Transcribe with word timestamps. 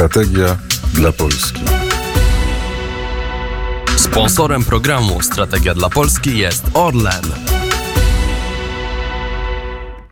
Strategia 0.00 0.56
dla 0.94 1.12
Polski. 1.12 1.60
Sponsorem 3.96 4.64
programu 4.64 5.22
Strategia 5.22 5.74
dla 5.74 5.90
Polski 5.90 6.38
jest 6.38 6.64
Orlen. 6.74 7.22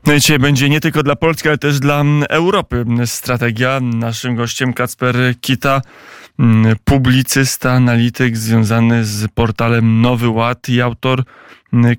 No 0.06 0.12
i 0.12 0.20
dzisiaj 0.20 0.38
będzie 0.38 0.68
nie 0.68 0.80
tylko 0.80 1.02
dla 1.02 1.16
Polski, 1.16 1.48
ale 1.48 1.58
też 1.58 1.80
dla 1.80 2.04
Europy 2.28 2.84
strategia. 3.06 3.80
Naszym 3.80 4.36
gościem 4.36 4.72
Kacper 4.72 5.16
Kita, 5.40 5.82
publicysta, 6.84 7.72
analityk 7.72 8.36
związany 8.36 9.04
z 9.04 9.28
portalem 9.34 10.00
Nowy 10.00 10.28
Ład 10.28 10.68
i 10.68 10.80
autor 10.80 11.24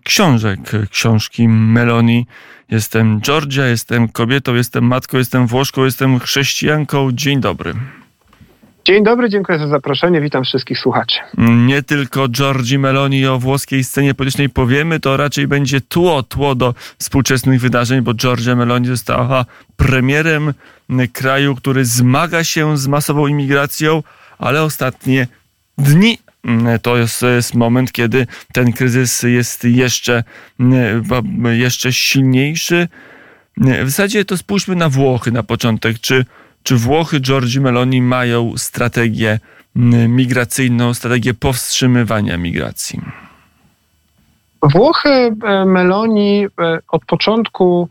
książek, 0.03 0.59
książki 0.89 1.47
Meloni. 1.47 2.25
Jestem 2.69 3.21
Georgia, 3.21 3.65
jestem 3.65 4.09
kobietą, 4.09 4.55
jestem 4.55 4.83
matką, 4.83 5.17
jestem 5.17 5.47
Włoszką, 5.47 5.85
jestem 5.85 6.19
chrześcijanką. 6.19 7.11
Dzień 7.11 7.39
dobry. 7.39 7.73
Dzień 8.85 9.03
dobry, 9.03 9.29
dziękuję 9.29 9.59
za 9.59 9.67
zaproszenie. 9.67 10.21
Witam 10.21 10.43
wszystkich 10.43 10.79
słuchaczy. 10.79 11.17
Nie 11.37 11.83
tylko 11.83 12.27
Giorgi 12.27 12.77
Meloni 12.79 13.25
o 13.25 13.39
włoskiej 13.39 13.83
scenie 13.83 14.13
politycznej 14.13 14.49
powiemy, 14.49 14.99
to 14.99 15.17
raczej 15.17 15.47
będzie 15.47 15.81
tło, 15.81 16.23
tło 16.23 16.55
do 16.55 16.75
współczesnych 16.97 17.61
wydarzeń, 17.61 18.01
bo 18.01 18.13
Giorgia 18.13 18.55
Meloni 18.55 18.87
została 18.87 19.45
premierem 19.77 20.53
kraju, 21.13 21.55
który 21.55 21.85
zmaga 21.85 22.43
się 22.43 22.77
z 22.77 22.87
masową 22.87 23.27
imigracją, 23.27 24.03
ale 24.37 24.63
ostatnie 24.63 25.27
dni 25.77 26.17
to 26.81 26.97
jest, 26.97 27.21
jest 27.21 27.55
moment, 27.55 27.91
kiedy 27.91 28.27
ten 28.53 28.73
kryzys 28.73 29.23
jest 29.23 29.63
jeszcze, 29.63 30.23
jeszcze 31.51 31.93
silniejszy. 31.93 32.87
W 33.57 33.89
zasadzie 33.89 34.25
to 34.25 34.37
spójrzmy 34.37 34.75
na 34.75 34.89
Włochy 34.89 35.31
na 35.31 35.43
początek. 35.43 35.99
Czy 35.99 36.25
czy 36.63 36.75
Włochy 36.75 37.19
Giorgi 37.19 37.59
Meloni 37.59 38.01
mają 38.01 38.53
strategię 38.57 39.39
migracyjną, 40.07 40.93
strategię 40.93 41.33
powstrzymywania 41.33 42.37
migracji? 42.37 43.01
Włochy 44.61 45.09
e, 45.09 45.65
Meloni 45.65 46.45
e, 46.45 46.79
od 46.87 47.05
początku 47.05 47.89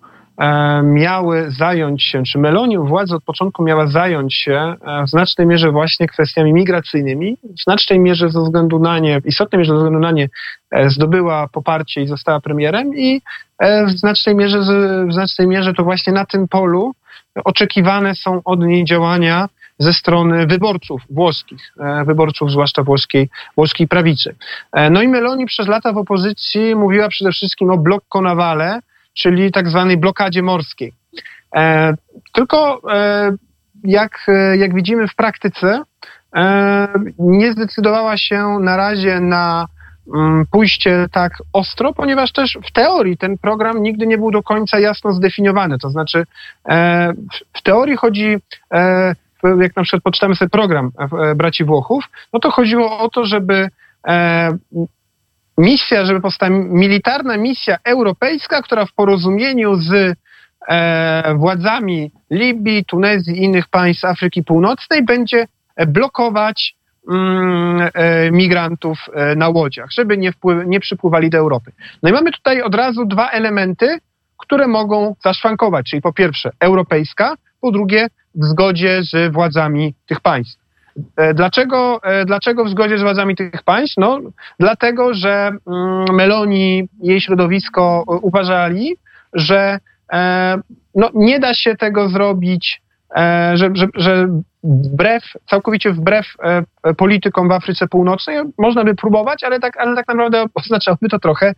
miały 0.83 1.51
zająć 1.51 2.03
się, 2.03 2.23
czy 2.23 2.39
Meloni 2.39 2.79
władza 2.79 3.17
od 3.17 3.25
początku 3.25 3.63
miała 3.63 3.87
zająć 3.87 4.35
się 4.35 4.75
w 5.07 5.11
znacznej 5.11 5.47
mierze 5.47 5.71
właśnie 5.71 6.07
kwestiami 6.07 6.53
migracyjnymi. 6.53 7.37
W 7.43 7.63
znacznej 7.63 8.01
mierze 8.01 8.31
ze 8.31 8.43
względu 8.43 8.79
na 8.79 8.99
nie, 8.99 9.21
w 9.21 9.27
istotnej 9.27 9.59
mierze 9.59 9.73
ze 9.73 9.77
względu 9.77 9.99
na 9.99 10.11
nie 10.11 10.29
zdobyła 10.87 11.49
poparcie 11.49 12.03
i 12.03 12.07
została 12.07 12.41
premierem 12.41 12.97
i 12.97 13.23
w 13.87 13.91
znacznej 13.91 14.35
mierze, 14.35 14.61
w 15.09 15.13
znacznej 15.13 15.49
mierze 15.49 15.75
to 15.75 15.85
właśnie 15.85 16.13
na 16.13 16.27
tym 16.27 16.49
polu 16.49 16.93
oczekiwane 17.45 18.15
są 18.15 18.41
od 18.45 18.61
niej 18.61 18.85
działania 18.85 19.49
ze 19.79 19.93
strony 19.93 20.47
wyborców 20.47 21.03
włoskich, 21.11 21.73
e, 21.81 22.05
wyborców 22.05 22.51
zwłaszcza 22.51 22.83
włoskiej, 22.83 23.29
włoskiej 23.57 23.89
prawicy. 23.89 24.37
E, 24.73 24.91
no 24.91 25.03
i 25.03 25.09
Meloni 25.09 25.47
przez 25.47 25.69
lata 25.69 25.93
w 25.93 25.97
opozycji 25.97 26.75
mówiła 26.75 27.09
przede 27.09 27.33
wszystkim 27.33 27.71
o 27.71 27.79
blokko 27.79 28.21
navale, 28.21 28.81
czyli 29.15 29.53
tak 29.53 29.69
zwanej 29.69 29.97
blokadzie 29.97 30.43
morskiej. 30.43 30.93
E, 31.57 31.95
tylko 32.33 32.83
jak, 33.85 34.27
jak 34.59 34.75
widzimy 34.75 35.09
w 35.09 35.15
praktyce, 35.15 35.83
nie 37.19 37.53
zdecydowała 37.53 38.17
się 38.17 38.59
na 38.61 38.77
razie 38.77 39.21
na 39.21 39.67
Mm, 40.15 40.47
pójście 40.51 41.07
tak 41.13 41.33
ostro, 41.53 41.93
ponieważ 41.93 42.33
też 42.33 42.59
w 42.69 42.73
teorii 42.73 43.17
ten 43.17 43.39
program 43.39 43.83
nigdy 43.83 44.07
nie 44.07 44.19
był 44.19 44.31
do 44.31 44.43
końca 44.43 44.79
jasno 44.79 45.13
zdefiniowany. 45.13 45.79
To 45.79 45.91
znaczy, 45.91 46.25
e, 46.69 47.13
w 47.53 47.63
teorii 47.63 47.97
chodzi, 47.97 48.37
e, 48.73 49.15
jak 49.45 49.77
na 49.77 49.83
przykład 49.83 50.03
poczytamy 50.03 50.37
sobie 50.37 50.49
program 50.49 50.91
e, 50.99 51.35
braci 51.35 51.65
Włochów, 51.65 52.05
no 52.33 52.41
to 52.41 52.51
chodziło 52.51 52.99
o 52.99 53.09
to, 53.09 53.25
żeby 53.25 53.69
misja, 55.59 56.05
żeby 56.05 56.21
powstała 56.21 56.51
militarna 56.53 57.37
misja 57.37 57.79
europejska, 57.85 58.63
która 58.63 58.87
w 58.87 58.93
porozumieniu 58.93 59.77
z 59.77 60.19
władzami 61.37 62.11
Libii, 62.31 62.85
Tunezji 62.85 63.39
i 63.39 63.45
innych 63.45 63.69
państw 63.69 64.05
Afryki 64.05 64.45
Północnej 64.45 65.05
będzie 65.05 65.47
blokować 65.87 66.79
Mm, 67.09 67.91
e, 67.95 68.31
migrantów 68.31 68.99
e, 69.13 69.35
na 69.35 69.49
łodziach, 69.49 69.91
żeby 69.91 70.19
nie, 70.19 70.33
wpływ, 70.33 70.67
nie 70.67 70.81
przypływali 70.81 71.31
do 71.31 71.39
Europy. 71.39 71.73
No 72.03 72.11
i 72.11 72.13
mamy 72.13 72.33
tutaj 72.33 72.63
od 72.63 72.75
razu 72.75 73.05
dwa 73.05 73.31
elementy, 73.31 73.99
które 74.39 74.67
mogą 74.67 75.15
zaszwankować, 75.25 75.91
czyli 75.91 76.03
po 76.03 76.13
pierwsze 76.13 76.51
europejska, 76.61 77.35
po 77.61 77.71
drugie 77.73 78.07
w 78.35 78.45
zgodzie 78.45 79.03
z 79.03 79.33
władzami 79.33 79.95
tych 80.07 80.21
państw. 80.21 80.68
E, 81.17 81.35
dlaczego, 81.35 82.01
dlaczego 82.27 82.65
w 82.65 82.69
zgodzie 82.69 82.99
z 82.99 83.03
władzami 83.03 83.37
tych 83.37 83.63
państw? 83.63 83.97
No, 83.97 84.21
dlatego, 84.61 85.15
że 85.15 85.51
mm, 85.67 86.05
Meloni 86.13 86.89
jej 87.03 87.21
środowisko 87.21 88.05
uważali, 88.23 88.97
że 89.33 89.79
no, 90.95 91.11
nie 91.15 91.39
da 91.39 91.55
się 91.55 91.77
tego 91.77 92.09
zrobić 92.09 92.83
E, 93.17 93.57
że, 93.57 93.71
że, 93.75 93.87
że 93.95 94.29
wbrew, 94.65 95.25
całkowicie 95.51 95.93
wbrew 95.93 96.27
e, 96.43 96.95
politykom 96.95 97.49
w 97.49 97.53
Afryce 97.53 97.89
Północnej 97.89 98.39
można 98.59 98.85
by 98.85 98.95
próbować, 98.95 99.45
ale 99.45 99.61
tak, 99.61 99.77
ale 99.77 99.97
tak 99.97 100.09
naprawdę 100.09 100.45
oznaczałoby 100.55 101.09
to 101.09 101.19
trochę 101.19 101.55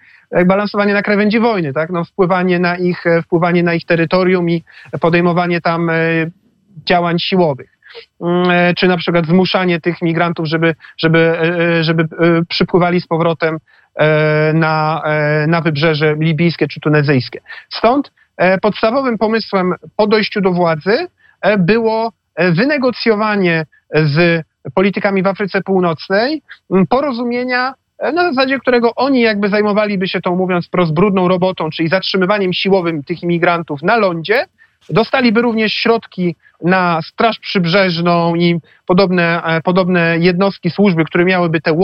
balansowanie 0.47 0.95
na 0.95 1.03
krawędzi 1.03 1.41
wojny, 1.41 1.73
tak? 1.73 1.91
No, 1.91 2.05
wpływanie, 2.05 2.59
na 2.59 2.77
ich, 2.77 3.05
wpływanie 3.23 3.63
na 3.63 3.75
ich 3.75 3.85
terytorium 3.85 4.51
i 4.51 4.65
podejmowanie 5.01 5.61
tam 5.61 5.91
e, 5.91 5.95
działań 6.87 7.19
siłowych 7.19 7.80
czy 8.77 8.89
na 8.89 8.97
przykład 8.97 9.27
zmuszanie 9.27 9.81
tych 9.81 10.03
migrantów, 10.03 10.47
żeby, 10.47 10.75
żeby, 10.99 11.39
żeby 11.81 12.09
przypływali 12.49 13.01
z 13.01 13.07
powrotem 13.07 13.59
na, 14.55 15.03
na 15.49 15.61
wybrzeże 15.61 16.17
libijskie 16.19 16.69
czy 16.69 16.81
tunezyjskie. 16.81 17.41
Stąd 17.71 18.13
podstawowym 18.63 19.19
pomysłem 19.19 19.75
po 19.97 20.07
dojściu 20.07 20.41
do 20.41 20.53
władzy 20.53 21.07
E, 21.41 21.59
było 21.59 22.13
e, 22.35 22.53
wynegocjowanie 22.53 23.67
z 23.95 24.45
politykami 24.75 25.23
w 25.23 25.27
Afryce 25.27 25.63
Północnej 25.63 26.43
porozumienia, 26.89 27.75
e, 27.99 28.13
na 28.13 28.33
zasadzie 28.33 28.59
którego 28.59 28.95
oni 28.95 29.21
jakby 29.21 29.49
zajmowaliby 29.49 30.09
się 30.09 30.21
tą, 30.21 30.37
mówiąc 30.37 30.67
wprost, 30.67 30.93
brudną 30.93 31.29
robotą, 31.29 31.71
czyli 31.71 31.89
zatrzymywaniem 31.89 32.53
siłowym 32.53 33.05
tych 33.05 33.23
imigrantów 33.23 33.83
na 33.83 33.97
lądzie, 33.97 34.45
dostaliby 34.89 35.43
również 35.43 35.75
środki 35.75 36.37
na 36.63 37.01
Straż 37.03 37.39
Przybrzeżną 37.39 38.35
i 38.35 38.61
podobne, 38.87 39.43
podobne 39.65 40.19
jednostki 40.19 40.71
służby, 40.71 41.05
które 41.05 41.25
miałyby 41.25 41.61
te 41.61 41.79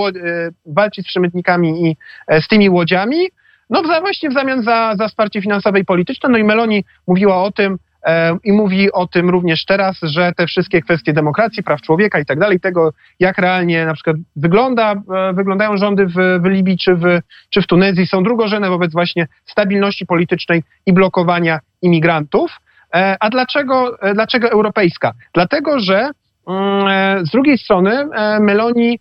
walczyć 0.67 1.07
z 1.07 1.09
przemytnikami 1.09 1.91
i 1.91 1.97
z 2.41 2.49
tymi 2.49 2.71
łodziami, 2.71 3.29
no 3.71 3.83
właśnie 3.83 4.31
w 4.31 4.33
zamian 4.33 4.63
za, 4.63 4.95
za 4.99 5.09
wsparcie 5.09 5.43
finansowe 5.43 5.81
i 5.81 5.85
polityczne. 5.85 6.29
No 6.29 6.39
i 6.39 6.45
Meloni 6.45 6.85
mówiła 7.07 7.43
o 7.43 7.53
tym, 7.53 7.79
E, 8.07 8.39
i 8.45 8.53
mówi 8.53 8.93
o 8.93 9.07
tym 9.07 9.31
również 9.31 9.65
teraz, 9.65 9.99
że 10.03 10.33
te 10.37 10.47
wszystkie 10.47 10.83
kwestie 10.83 11.13
demokracji, 11.13 11.63
praw 11.63 11.81
człowieka 11.81 12.19
i 12.19 12.27
tak 12.27 12.39
dalej, 12.39 12.61
tego 12.61 12.93
jak 13.21 13.39
realnie 13.39 13.87
na 13.87 13.95
przykład 13.95 14.17
wygląda, 14.37 14.93
e, 14.93 15.33
wyglądają 15.33 15.77
rządy 15.77 16.07
w, 16.07 16.41
w 16.43 16.45
Libii 16.45 16.79
czy 16.79 16.95
w, 16.95 17.05
czy 17.51 17.63
w 17.63 17.67
Tunezji 17.67 18.07
są 18.07 18.23
drugorzędne 18.23 18.69
wobec 18.69 18.93
właśnie 18.93 19.27
stabilności 19.47 20.07
politycznej 20.07 20.63
i 20.87 20.93
blokowania 20.93 21.61
imigrantów. 21.83 22.61
E, 22.97 23.17
a 23.21 23.31
dlaczego, 23.31 23.97
dlaczego 24.15 24.51
europejska? 24.51 25.13
Dlatego, 25.35 25.81
że 25.81 26.11
mm, 26.49 27.27
z 27.27 27.31
drugiej 27.31 27.59
strony 27.59 28.09
Meloni 28.41 28.99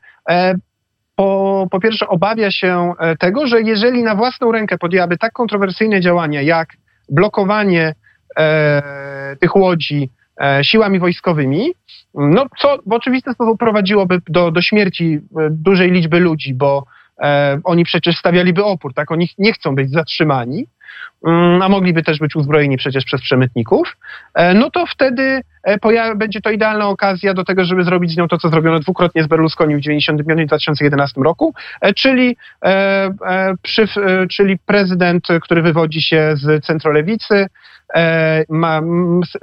po, 1.16 1.68
po 1.72 1.80
pierwsze 1.80 2.08
obawia 2.08 2.52
się 2.52 2.94
tego, 3.20 3.48
że 3.48 3.62
jeżeli 3.62 4.04
na 4.04 4.16
własną 4.16 4.52
rękę 4.52 4.78
podjęłaby 4.78 5.18
tak 5.18 5.34
kontrowersyjne 5.34 6.02
działania 6.02 6.42
jak 6.42 6.68
blokowanie 7.10 7.96
e, 8.38 9.36
tych 9.40 9.56
łodzi 9.56 10.10
e, 10.42 10.64
siłami 10.64 11.00
wojskowymi, 11.00 11.74
no 12.14 12.46
co 12.58 12.78
w 12.86 12.94
oczywisty 12.94 13.34
sposób 13.34 13.60
prowadziłoby 13.60 14.22
do, 14.28 14.52
do 14.52 14.62
śmierci 14.62 15.20
e, 15.38 15.48
dużej 15.52 15.92
liczby 15.92 16.20
ludzi, 16.20 16.54
bo 16.54 16.86
e, 17.22 17.60
oni 17.64 17.84
przecież 17.84 18.18
stawialiby 18.18 18.64
opór, 18.64 18.94
tak? 18.94 19.12
Oni 19.12 19.30
nie 19.38 19.54
chcą 19.54 19.76
być 19.76 19.92
zatrzymani, 19.92 20.68
a 21.62 21.70
mogliby 21.70 22.04
też 22.04 22.20
być 22.20 22.36
uzbrojeni 22.36 22.78
przecież 22.78 23.06
przez 23.06 23.22
przemytników, 23.22 23.98
e, 24.34 24.54
no 24.54 24.72
to 24.72 24.86
wtedy 24.86 25.42
e, 25.64 26.16
będzie 26.16 26.42
to 26.42 26.50
idealna 26.50 26.88
okazja 26.88 27.34
do 27.34 27.44
tego, 27.44 27.66
żeby 27.66 27.84
zrobić 27.84 28.12
z 28.12 28.18
nią 28.18 28.28
to, 28.28 28.38
co 28.38 28.50
zrobiono 28.50 28.80
dwukrotnie 28.80 29.24
z 29.24 29.28
Berlusconi 29.28 29.76
w 29.76 29.80
1995 29.80 30.46
i 30.46 30.48
2011 30.48 31.22
roku, 31.22 31.54
czyli, 31.96 32.38
przy, 33.62 33.88
czyli 34.30 34.58
prezydent, 34.58 35.28
który 35.42 35.62
wywodzi 35.62 36.02
się 36.02 36.34
z 36.36 36.66
centrolewicy, 36.66 37.48
E, 37.94 38.44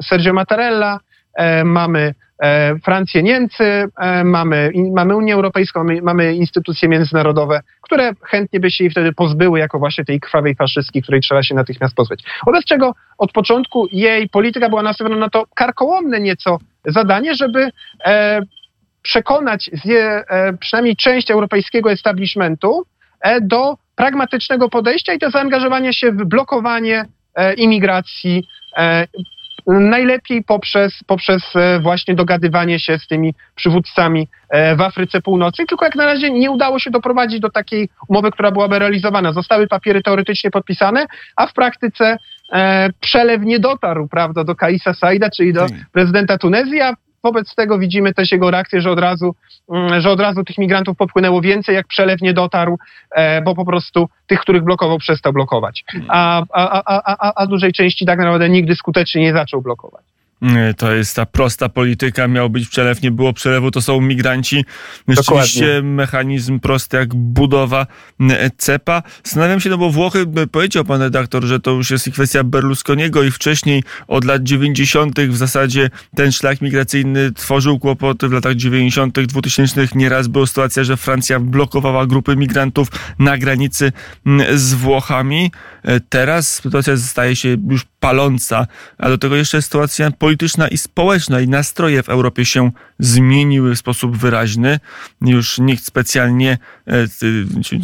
Sergio 0.02 0.32
Mattarella, 0.32 1.00
e, 1.34 1.64
mamy 1.64 2.14
e, 2.42 2.78
Francję, 2.78 3.22
Niemcy, 3.22 3.84
mamy, 4.24 4.72
mamy 4.92 5.16
Unię 5.16 5.34
Europejską, 5.34 5.84
mamy, 5.84 6.02
mamy 6.02 6.34
instytucje 6.34 6.88
międzynarodowe, 6.88 7.60
które 7.92 8.12
chętnie 8.22 8.60
by 8.60 8.70
się 8.70 8.84
jej 8.84 8.90
wtedy 8.90 9.12
pozbyły 9.12 9.58
jako 9.58 9.78
właśnie 9.78 10.04
tej 10.04 10.20
krwawej 10.20 10.54
faszystki, 10.54 11.02
której 11.02 11.20
trzeba 11.20 11.42
się 11.42 11.54
natychmiast 11.54 11.94
pozbyć. 11.94 12.24
Wobec 12.46 12.64
czego 12.64 12.94
od 13.18 13.32
początku 13.32 13.88
jej 13.92 14.28
polityka 14.28 14.68
była 14.68 14.82
nastawiona 14.82 15.16
na 15.16 15.30
to 15.30 15.46
karkołomne 15.54 16.20
nieco 16.20 16.58
zadanie, 16.84 17.34
żeby 17.34 17.70
e, 18.04 18.42
przekonać 19.02 19.70
zje, 19.72 20.24
e, 20.28 20.52
przynajmniej 20.52 20.96
część 20.96 21.30
europejskiego 21.30 21.92
establishmentu 21.92 22.86
e, 23.20 23.40
do 23.40 23.76
pragmatycznego 23.96 24.68
podejścia 24.68 25.12
i 25.12 25.18
do 25.18 25.30
zaangażowania 25.30 25.92
się 25.92 26.12
w 26.12 26.24
blokowanie 26.24 27.04
e, 27.34 27.54
imigracji, 27.54 28.48
e, 28.76 29.06
najlepiej 29.66 30.44
poprzez, 30.44 30.94
poprzez 31.06 31.42
e, 31.56 31.80
właśnie 31.80 32.14
dogadywanie 32.14 32.80
się 32.80 32.98
z 32.98 33.06
tymi 33.06 33.34
przywódcami 33.54 34.28
w 34.76 34.80
Afryce 34.80 35.20
Północnej, 35.20 35.66
tylko 35.66 35.84
jak 35.84 35.94
na 35.94 36.06
razie 36.06 36.30
nie 36.30 36.50
udało 36.50 36.78
się 36.78 36.90
doprowadzić 36.90 37.40
do 37.40 37.50
takiej 37.50 37.88
umowy, 38.08 38.30
która 38.30 38.50
byłaby 38.50 38.78
realizowana. 38.78 39.32
Zostały 39.32 39.66
papiery 39.66 40.02
teoretycznie 40.02 40.50
podpisane, 40.50 41.06
a 41.36 41.46
w 41.46 41.52
praktyce 41.52 42.16
przelew 43.00 43.42
nie 43.42 43.60
dotarł, 43.60 44.08
prawda, 44.08 44.44
do 44.44 44.54
Kaisa 44.54 44.94
Saida, 44.94 45.30
czyli 45.30 45.52
do 45.52 45.66
prezydenta 45.92 46.38
Tunezji, 46.38 46.80
a 46.80 46.94
wobec 47.22 47.54
tego 47.54 47.78
widzimy 47.78 48.14
też 48.14 48.32
jego 48.32 48.50
reakcję, 48.50 48.80
że 48.80 48.90
od 48.90 48.98
razu, 48.98 49.34
mm, 49.70 50.00
że 50.00 50.10
od 50.10 50.20
razu 50.20 50.44
tych 50.44 50.58
migrantów 50.58 50.96
popłynęło 50.96 51.40
więcej, 51.40 51.74
jak 51.74 51.86
przelew 51.86 52.20
nie 52.20 52.34
dotarł, 52.34 52.78
e, 53.10 53.42
bo 53.42 53.54
po 53.54 53.64
prostu 53.64 54.08
tych, 54.26 54.40
których 54.40 54.64
blokował, 54.64 54.98
przestał 54.98 55.32
blokować. 55.32 55.84
A, 56.08 56.42
a, 56.52 56.82
a, 56.86 57.16
a, 57.18 57.42
a 57.42 57.46
dużej 57.46 57.72
części 57.72 58.06
tak 58.06 58.18
naprawdę 58.18 58.48
nigdy 58.48 58.76
skutecznie 58.76 59.22
nie 59.22 59.32
zaczął 59.32 59.62
blokować. 59.62 60.04
To 60.76 60.92
jest 60.92 61.16
ta 61.16 61.26
prosta 61.26 61.68
polityka, 61.68 62.28
miał 62.28 62.50
być 62.50 62.68
przelew, 62.68 63.02
nie 63.02 63.10
było 63.10 63.32
przelewu, 63.32 63.70
to 63.70 63.82
są 63.82 64.00
migranci. 64.00 64.64
Rzeczywiście 65.08 65.82
mechanizm 65.82 66.60
prosty 66.60 66.96
jak 66.96 67.14
budowa 67.14 67.86
cepa. 68.56 69.02
Zastanawiam 69.24 69.60
się, 69.60 69.70
no 69.70 69.78
bo 69.78 69.90
Włochy, 69.90 70.26
powiedział 70.52 70.84
pan 70.84 71.02
redaktor, 71.02 71.44
że 71.44 71.60
to 71.60 71.70
już 71.70 71.90
jest 71.90 72.10
kwestia 72.10 72.44
Berlusconiego 72.44 73.22
i 73.22 73.30
wcześniej 73.30 73.82
od 74.08 74.24
lat 74.24 74.42
90. 74.42 75.20
w 75.20 75.36
zasadzie 75.36 75.90
ten 76.16 76.32
szlak 76.32 76.60
migracyjny 76.60 77.32
tworzył 77.32 77.78
kłopoty 77.78 78.28
w 78.28 78.32
latach 78.32 78.54
90., 78.54 79.20
2000. 79.20 79.88
Nieraz 79.94 80.28
była 80.28 80.46
sytuacja, 80.46 80.84
że 80.84 80.96
Francja 80.96 81.40
blokowała 81.40 82.06
grupy 82.06 82.36
migrantów 82.36 82.88
na 83.18 83.38
granicy 83.38 83.92
z 84.54 84.74
Włochami. 84.74 85.50
E, 85.82 86.00
teraz 86.00 86.54
sytuacja 86.54 86.96
staje 86.96 87.36
się 87.36 87.56
już 87.70 87.91
paląca, 88.02 88.66
a 88.98 89.08
do 89.08 89.18
tego 89.18 89.36
jeszcze 89.36 89.62
sytuacja 89.62 90.10
polityczna 90.10 90.68
i 90.68 90.78
społeczna 90.78 91.40
i 91.40 91.48
nastroje 91.48 92.02
w 92.02 92.08
Europie 92.08 92.44
się 92.44 92.70
zmieniły 92.98 93.74
w 93.74 93.78
sposób 93.78 94.16
wyraźny. 94.16 94.80
Już 95.20 95.58
nikt 95.58 95.84
specjalnie, 95.84 96.58
e, 96.86 97.06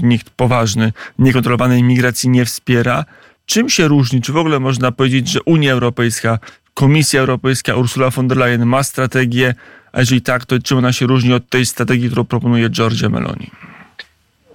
nikt 0.02 0.30
poważny 0.30 0.92
niekontrolowanej 1.18 1.82
migracji 1.82 2.28
nie 2.28 2.44
wspiera. 2.44 3.04
Czym 3.46 3.68
się 3.70 3.88
różni? 3.88 4.22
Czy 4.22 4.32
w 4.32 4.36
ogóle 4.36 4.60
można 4.60 4.92
powiedzieć, 4.92 5.28
że 5.28 5.42
Unia 5.42 5.72
Europejska, 5.72 6.38
Komisja 6.74 7.20
Europejska, 7.20 7.74
Ursula 7.74 8.10
von 8.10 8.28
der 8.28 8.38
Leyen 8.38 8.66
ma 8.66 8.82
strategię, 8.82 9.54
a 9.92 10.00
jeżeli 10.00 10.22
tak, 10.22 10.46
to 10.46 10.58
czym 10.58 10.78
ona 10.78 10.92
się 10.92 11.06
różni 11.06 11.32
od 11.32 11.48
tej 11.48 11.66
strategii, 11.66 12.06
którą 12.06 12.24
proponuje 12.24 12.70
Giorgia 12.70 13.08
Meloni? 13.08 13.50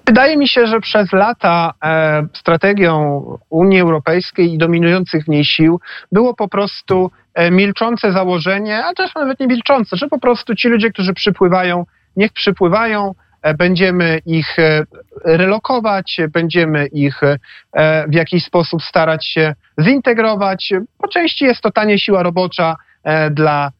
Wydaje 0.07 0.37
mi 0.37 0.47
się, 0.47 0.67
że 0.67 0.79
przez 0.79 1.13
lata 1.13 1.73
e, 1.83 2.27
strategią 2.33 3.23
Unii 3.49 3.79
Europejskiej 3.79 4.53
i 4.53 4.57
dominujących 4.57 5.25
w 5.25 5.27
niej 5.27 5.45
sił 5.45 5.79
było 6.11 6.33
po 6.33 6.47
prostu 6.47 7.11
e, 7.33 7.51
milczące 7.51 8.11
założenie, 8.11 8.85
a 8.85 8.93
też 8.93 9.15
nawet 9.15 9.39
nie 9.39 9.47
milczące, 9.47 9.97
że 9.97 10.07
po 10.07 10.19
prostu 10.19 10.55
ci 10.55 10.69
ludzie, 10.69 10.91
którzy 10.91 11.13
przypływają, 11.13 11.85
niech 12.15 12.33
przypływają, 12.33 13.15
e, 13.41 13.53
będziemy 13.53 14.19
ich 14.25 14.59
e, 14.59 14.85
relokować, 15.25 16.21
będziemy 16.29 16.85
ich 16.87 17.21
e, 17.23 18.07
w 18.07 18.13
jakiś 18.13 18.45
sposób 18.45 18.83
starać 18.83 19.27
się 19.27 19.55
zintegrować. 19.81 20.73
Po 20.97 21.07
części 21.07 21.45
jest 21.45 21.61
to 21.61 21.71
tanie 21.71 21.99
siła 21.99 22.23
robocza 22.23 22.75
e, 23.03 23.29
dla, 23.29 23.71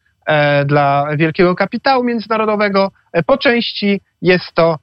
dla 0.66 1.06
wielkiego 1.16 1.54
kapitału 1.54 2.04
międzynarodowego, 2.04 2.90
po 3.26 3.38
części 3.38 4.00
jest 4.22 4.52
to 4.52 4.78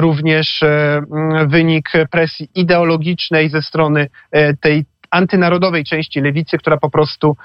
również 0.00 0.62
e, 0.62 1.02
wynik 1.46 1.92
presji 2.10 2.48
ideologicznej 2.54 3.50
ze 3.50 3.62
strony 3.62 4.08
e, 4.30 4.54
tej 4.54 4.84
antynarodowej 5.10 5.84
części 5.84 6.20
lewicy, 6.20 6.58
która 6.58 6.76
po 6.76 6.90
prostu 6.90 7.36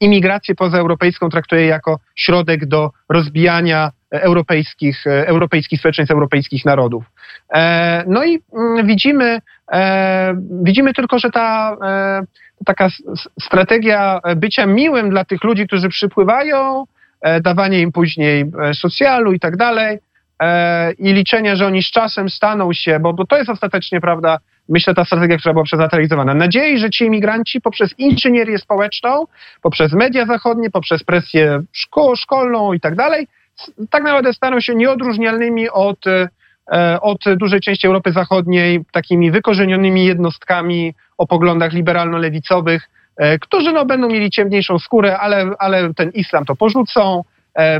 imigrację 0.00 0.54
pozaeuropejską 0.54 1.28
traktuje 1.28 1.66
jako 1.66 1.98
środek 2.14 2.66
do 2.66 2.90
rozbijania 3.08 3.90
europejskich, 4.10 5.04
europejskich 5.06 5.78
społeczeństw, 5.78 6.12
europejskich 6.12 6.64
narodów. 6.64 7.04
No 8.06 8.24
i 8.24 8.42
widzimy, 8.84 9.38
widzimy 10.62 10.94
tylko, 10.94 11.18
że 11.18 11.30
ta 11.30 11.76
taka 12.66 12.88
strategia 13.40 14.20
bycia 14.36 14.66
miłym 14.66 15.10
dla 15.10 15.24
tych 15.24 15.44
ludzi, 15.44 15.66
którzy 15.66 15.88
przypływają, 15.88 16.84
dawanie 17.42 17.80
im 17.80 17.92
później 17.92 18.44
socjalu 18.72 19.32
i 19.32 19.40
tak 19.40 19.56
dalej, 19.56 19.94
e, 19.96 20.13
i 20.98 21.12
liczenie, 21.12 21.56
że 21.56 21.66
oni 21.66 21.82
z 21.82 21.90
czasem 21.90 22.30
staną 22.30 22.72
się, 22.72 23.00
bo, 23.00 23.12
bo 23.12 23.26
to 23.26 23.36
jest 23.36 23.50
ostatecznie, 23.50 24.00
prawda, 24.00 24.38
myślę, 24.68 24.94
ta 24.94 25.04
strategia, 25.04 25.38
która 25.38 25.52
była 25.52 25.64
przez 25.64 25.80
Nadziei, 26.34 26.78
że 26.78 26.90
ci 26.90 27.04
imigranci 27.04 27.60
poprzez 27.60 27.98
inżynierię 27.98 28.58
społeczną, 28.58 29.24
poprzez 29.62 29.92
media 29.92 30.26
zachodnie, 30.26 30.70
poprzez 30.70 31.04
presję 31.04 31.62
szko 31.72 32.16
szkolną 32.16 32.72
i 32.72 32.80
tak 32.80 32.94
dalej, 32.94 33.26
tak 33.90 34.02
naprawdę 34.02 34.32
staną 34.32 34.60
się 34.60 34.74
nieodróżnialnymi 34.74 35.70
od, 35.70 36.06
e, 36.06 37.00
od 37.00 37.18
dużej 37.36 37.60
części 37.60 37.86
Europy 37.86 38.12
Zachodniej, 38.12 38.84
takimi 38.92 39.30
wykorzenionymi 39.30 40.04
jednostkami 40.04 40.94
o 41.18 41.26
poglądach 41.26 41.72
liberalno-lewicowych, 41.72 42.90
e, 43.16 43.38
którzy 43.38 43.72
no, 43.72 43.84
będą 43.84 44.08
mieli 44.08 44.30
ciemniejszą 44.30 44.78
skórę, 44.78 45.18
ale, 45.18 45.50
ale 45.58 45.94
ten 45.94 46.10
islam 46.10 46.44
to 46.44 46.56
porzucą, 46.56 47.22
E, 47.22 47.33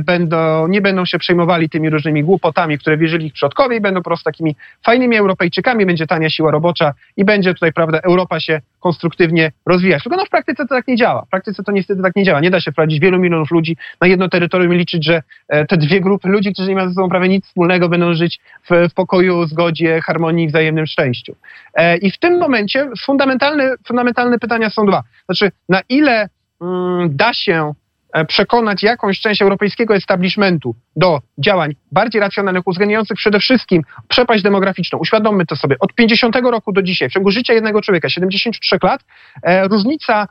będą, 0.05 0.69
nie 0.69 0.81
będą 0.81 1.05
się 1.05 1.19
przejmowali 1.19 1.69
tymi 1.69 1.91
różnymi 1.91 2.25
głupotami, 2.25 2.79
które 2.79 2.97
wierzyli 2.97 3.27
ich 3.27 3.33
przodkowie 3.33 3.77
i 3.77 3.81
będą 3.81 4.01
po 4.01 4.11
prostu 4.11 4.25
takimi 4.25 4.57
fajnymi 4.83 5.17
Europejczykami, 5.17 5.87
będzie 5.87 6.07
tania 6.07 6.31
siła 6.31 6.51
robocza 6.51 6.95
i 7.17 7.25
będzie 7.25 7.55
tutaj, 7.55 7.73
prawda, 7.73 7.99
Europa 7.99 8.41
się 8.41 8.61
konstruktywnie 8.81 9.53
rozwijać. 9.67 10.03
Tylko 10.03 10.17
no 10.17 10.25
w 10.25 10.29
praktyce 10.29 10.63
to 10.63 10.75
tak 10.75 10.89
nie 10.89 10.97
działa. 10.97 11.25
W 11.25 11.29
praktyce 11.29 11.63
to 11.63 11.73
niestety 11.73 12.03
tak 12.03 12.17
nie 12.17 12.25
działa. 12.25 12.41
Nie 12.41 12.51
da 12.51 12.61
się 12.61 12.73
wprowadzić 12.73 13.01
wielu 13.01 13.19
milionów 13.19 13.51
ludzi 13.51 13.77
na 14.01 14.07
jedno 14.07 14.29
terytorium 14.29 14.75
i 14.75 14.77
liczyć, 14.77 15.05
że 15.05 15.23
e, 15.49 15.67
te 15.67 15.77
dwie 15.77 16.01
grupy 16.01 16.29
ludzi, 16.29 16.53
którzy 16.53 16.69
nie 16.69 16.75
mają 16.75 16.89
ze 16.89 16.95
sobą 16.95 17.09
prawie 17.09 17.29
nic 17.29 17.47
wspólnego, 17.47 17.89
będą 17.89 18.15
żyć 18.15 18.41
w, 18.71 18.89
w 18.91 18.95
pokoju, 18.95 19.47
zgodzie, 19.47 20.01
harmonii 20.01 20.49
wzajemnym 20.49 20.87
szczęściu. 20.87 21.37
E, 21.75 21.97
I 21.97 22.11
w 22.11 22.19
tym 22.19 22.39
momencie 22.39 22.91
fundamentalne, 23.05 23.75
fundamentalne 23.87 24.39
pytania 24.39 24.71
są 24.71 24.87
dwa. 24.87 25.03
Znaczy, 25.25 25.51
na 25.69 25.81
ile 25.89 26.29
mm, 26.61 27.17
da 27.17 27.35
się 27.35 27.75
E, 27.84 27.84
przekonać 28.29 28.83
jakąś 28.83 29.21
część 29.21 29.43
europejskiego 29.43 29.95
establishmentu 29.95 30.75
do 30.97 31.21
działań 31.39 31.75
bardziej 31.93 32.21
racjonalnych, 32.21 32.67
uwzględniających 32.67 33.17
przede 33.17 33.41
wszystkim 33.41 33.83
przepaść 34.09 34.43
demograficzną. 34.43 34.99
Uświadommy 34.99 35.47
to 35.47 35.57
sobie. 35.57 35.77
Od 35.81 35.95
50 35.95 36.37
roku 36.37 36.73
do 36.73 36.83
dzisiaj, 36.83 37.09
w 37.09 37.13
ciągu 37.13 37.31
życia 37.31 37.55
jednego 37.55 37.81
człowieka, 37.81 38.09
73 38.09 38.79
lat, 38.83 39.05
e, 39.43 39.69
różnica 39.69 40.29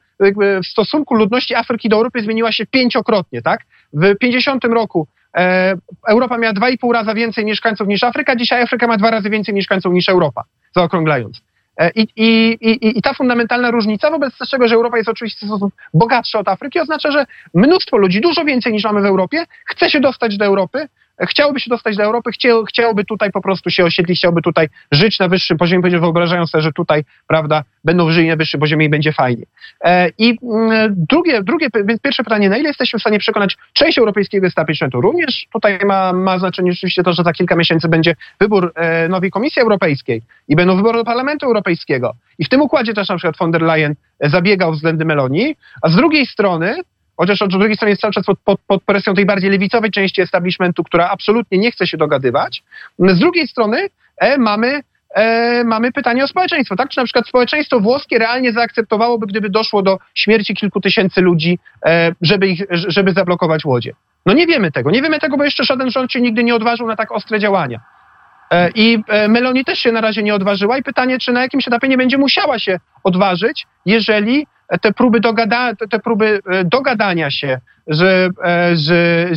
w 0.63 0.65
stosunku 0.67 1.15
ludności 1.15 1.55
Afryki 1.55 1.89
do 1.89 1.95
Europy 1.95 2.21
zmieniła 2.21 2.51
się 2.51 2.65
pięciokrotnie, 2.65 3.41
tak? 3.41 3.59
W 3.93 4.15
50 4.15 4.63
roku 4.63 5.07
e, 5.37 5.75
Europa 6.07 6.37
miała 6.37 6.53
2,5 6.53 6.93
razy 6.93 7.13
więcej 7.13 7.45
mieszkańców 7.45 7.87
niż 7.87 8.03
Afryka, 8.03 8.35
dzisiaj 8.35 8.61
Afryka 8.61 8.87
ma 8.87 8.97
dwa 8.97 9.11
razy 9.11 9.29
więcej 9.29 9.55
mieszkańców 9.55 9.93
niż 9.93 10.09
Europa, 10.09 10.43
zaokrąglając. 10.75 11.41
E, 11.77 11.91
I, 11.95 12.07
i, 12.15 12.57
i, 12.61 12.97
I 12.97 13.01
ta 13.01 13.13
fundamentalna 13.13 13.71
różnica, 13.71 14.11
wobec 14.11 14.33
tego, 14.51 14.67
że 14.67 14.75
Europa 14.75 14.97
jest 14.97 15.09
oczywiście 15.09 15.45
w 15.45 15.49
sposób 15.49 15.73
bogatsza 15.93 16.39
od 16.39 16.47
Afryki, 16.47 16.79
oznacza, 16.79 17.11
że 17.11 17.25
mnóstwo 17.53 17.97
ludzi, 17.97 18.21
dużo 18.21 18.45
więcej 18.45 18.73
niż 18.73 18.83
mamy 18.83 19.01
w 19.01 19.05
Europie, 19.05 19.45
chce 19.65 19.89
się 19.89 19.99
dostać 19.99 20.37
do 20.37 20.45
Europy, 20.45 20.87
chciałby 21.21 21.59
się 21.59 21.69
dostać 21.69 21.97
do 21.97 22.03
Europy, 22.03 22.31
chciał, 22.31 22.65
chciałby 22.65 23.05
tutaj 23.05 23.31
po 23.31 23.41
prostu 23.41 23.69
się 23.69 23.85
osiedlić, 23.85 24.19
chciałby 24.19 24.41
tutaj 24.41 24.69
żyć 24.91 25.19
na 25.19 25.27
wyższym 25.27 25.57
poziomie, 25.57 25.81
ponieważ 25.81 26.01
wyobrażają 26.01 26.47
sobie, 26.47 26.61
że 26.61 26.71
tutaj, 26.71 27.03
prawda, 27.27 27.63
będą 27.83 28.11
żyli 28.11 28.27
na 28.27 28.35
wyższym 28.35 28.59
poziomie 28.59 28.85
i 28.85 28.89
będzie 28.89 29.13
fajnie. 29.13 29.43
E, 29.83 30.09
I 30.17 30.37
mm, 30.43 30.95
drugie, 31.09 31.43
drugie, 31.43 31.67
więc 31.85 32.01
pierwsze 32.01 32.23
pytanie, 32.23 32.49
na 32.49 32.57
ile 32.57 32.67
jesteśmy 32.67 32.99
w 32.99 33.01
stanie 33.01 33.19
przekonać 33.19 33.57
część 33.73 33.97
europejskiego 33.97 34.47
establishmentu? 34.47 35.01
Również 35.01 35.47
tutaj 35.53 35.79
ma, 35.85 36.13
ma 36.13 36.39
znaczenie 36.39 36.71
rzeczywiście 36.71 37.03
to, 37.03 37.13
że 37.13 37.23
za 37.23 37.33
kilka 37.33 37.55
miesięcy 37.55 37.87
będzie 37.87 38.15
wybór 38.39 38.71
e, 38.75 39.09
nowej 39.09 39.31
Komisji 39.31 39.61
Europejskiej 39.61 40.21
i 40.47 40.55
będą 40.55 40.75
wybory 40.75 40.97
do 40.97 41.05
Parlamentu 41.05 41.45
Europejskiego. 41.45 42.15
I 42.39 42.45
w 42.45 42.49
tym 42.49 42.61
układzie 42.61 42.93
też 42.93 43.09
na 43.09 43.15
przykład 43.15 43.37
von 43.37 43.51
der 43.51 43.61
Leyen 43.61 43.95
zabiegał 44.19 44.71
względem 44.71 45.07
Meloni, 45.07 45.55
a 45.81 45.89
z 45.89 45.95
drugiej 45.95 46.25
strony 46.25 46.75
Chociaż 47.17 47.41
od 47.41 47.51
drugiej 47.51 47.75
strony 47.75 47.89
jest 47.89 48.01
cały 48.01 48.13
czas 48.13 48.25
pod, 48.25 48.39
pod, 48.39 48.61
pod, 48.67 48.83
presją 48.83 49.13
tej 49.13 49.25
bardziej 49.25 49.49
lewicowej 49.49 49.91
części 49.91 50.21
establishmentu, 50.21 50.83
która 50.83 51.09
absolutnie 51.09 51.57
nie 51.57 51.71
chce 51.71 51.87
się 51.87 51.97
dogadywać. 51.97 52.63
Z 52.99 53.19
drugiej 53.19 53.47
strony 53.47 53.87
e, 54.17 54.37
mamy, 54.37 54.81
e, 55.15 55.63
mamy 55.63 55.91
pytanie 55.91 56.23
o 56.23 56.27
społeczeństwo. 56.27 56.75
Tak? 56.75 56.89
Czy 56.89 56.99
na 56.99 57.03
przykład 57.03 57.27
społeczeństwo 57.27 57.79
włoskie 57.79 58.19
realnie 58.19 58.51
zaakceptowałoby, 58.51 59.27
gdyby 59.27 59.49
doszło 59.49 59.81
do 59.81 59.99
śmierci 60.13 60.55
kilku 60.55 60.81
tysięcy 60.81 61.21
ludzi, 61.21 61.59
e, 61.85 62.11
żeby, 62.21 62.47
ich, 62.47 62.61
żeby 62.69 63.13
zablokować 63.13 63.65
łodzie? 63.65 63.93
No 64.25 64.33
nie 64.33 64.47
wiemy 64.47 64.71
tego. 64.71 64.91
Nie 64.91 65.01
wiemy 65.01 65.19
tego, 65.19 65.37
bo 65.37 65.43
jeszcze 65.43 65.63
żaden 65.63 65.91
rząd 65.91 66.11
się 66.11 66.21
nigdy 66.21 66.43
nie 66.43 66.55
odważył 66.55 66.87
na 66.87 66.95
tak 66.95 67.11
ostre 67.11 67.39
działania. 67.39 67.79
I 68.75 68.99
Meloni 69.29 69.65
też 69.65 69.79
się 69.79 69.91
na 69.91 70.01
razie 70.01 70.23
nie 70.23 70.35
odważyła 70.35 70.77
i 70.77 70.83
pytanie, 70.83 71.19
czy 71.19 71.31
na 71.31 71.41
jakimś 71.41 71.67
etapie 71.67 71.87
nie 71.87 71.97
będzie 71.97 72.17
musiała 72.17 72.59
się 72.59 72.79
odważyć, 73.03 73.67
jeżeli 73.85 74.47
te 74.81 74.93
próby, 74.93 75.19
dogada, 75.19 75.75
te 75.75 75.99
próby 75.99 76.39
dogadania 76.65 77.31
się 77.31 77.59
że, 77.87 78.29
z, 78.73 78.87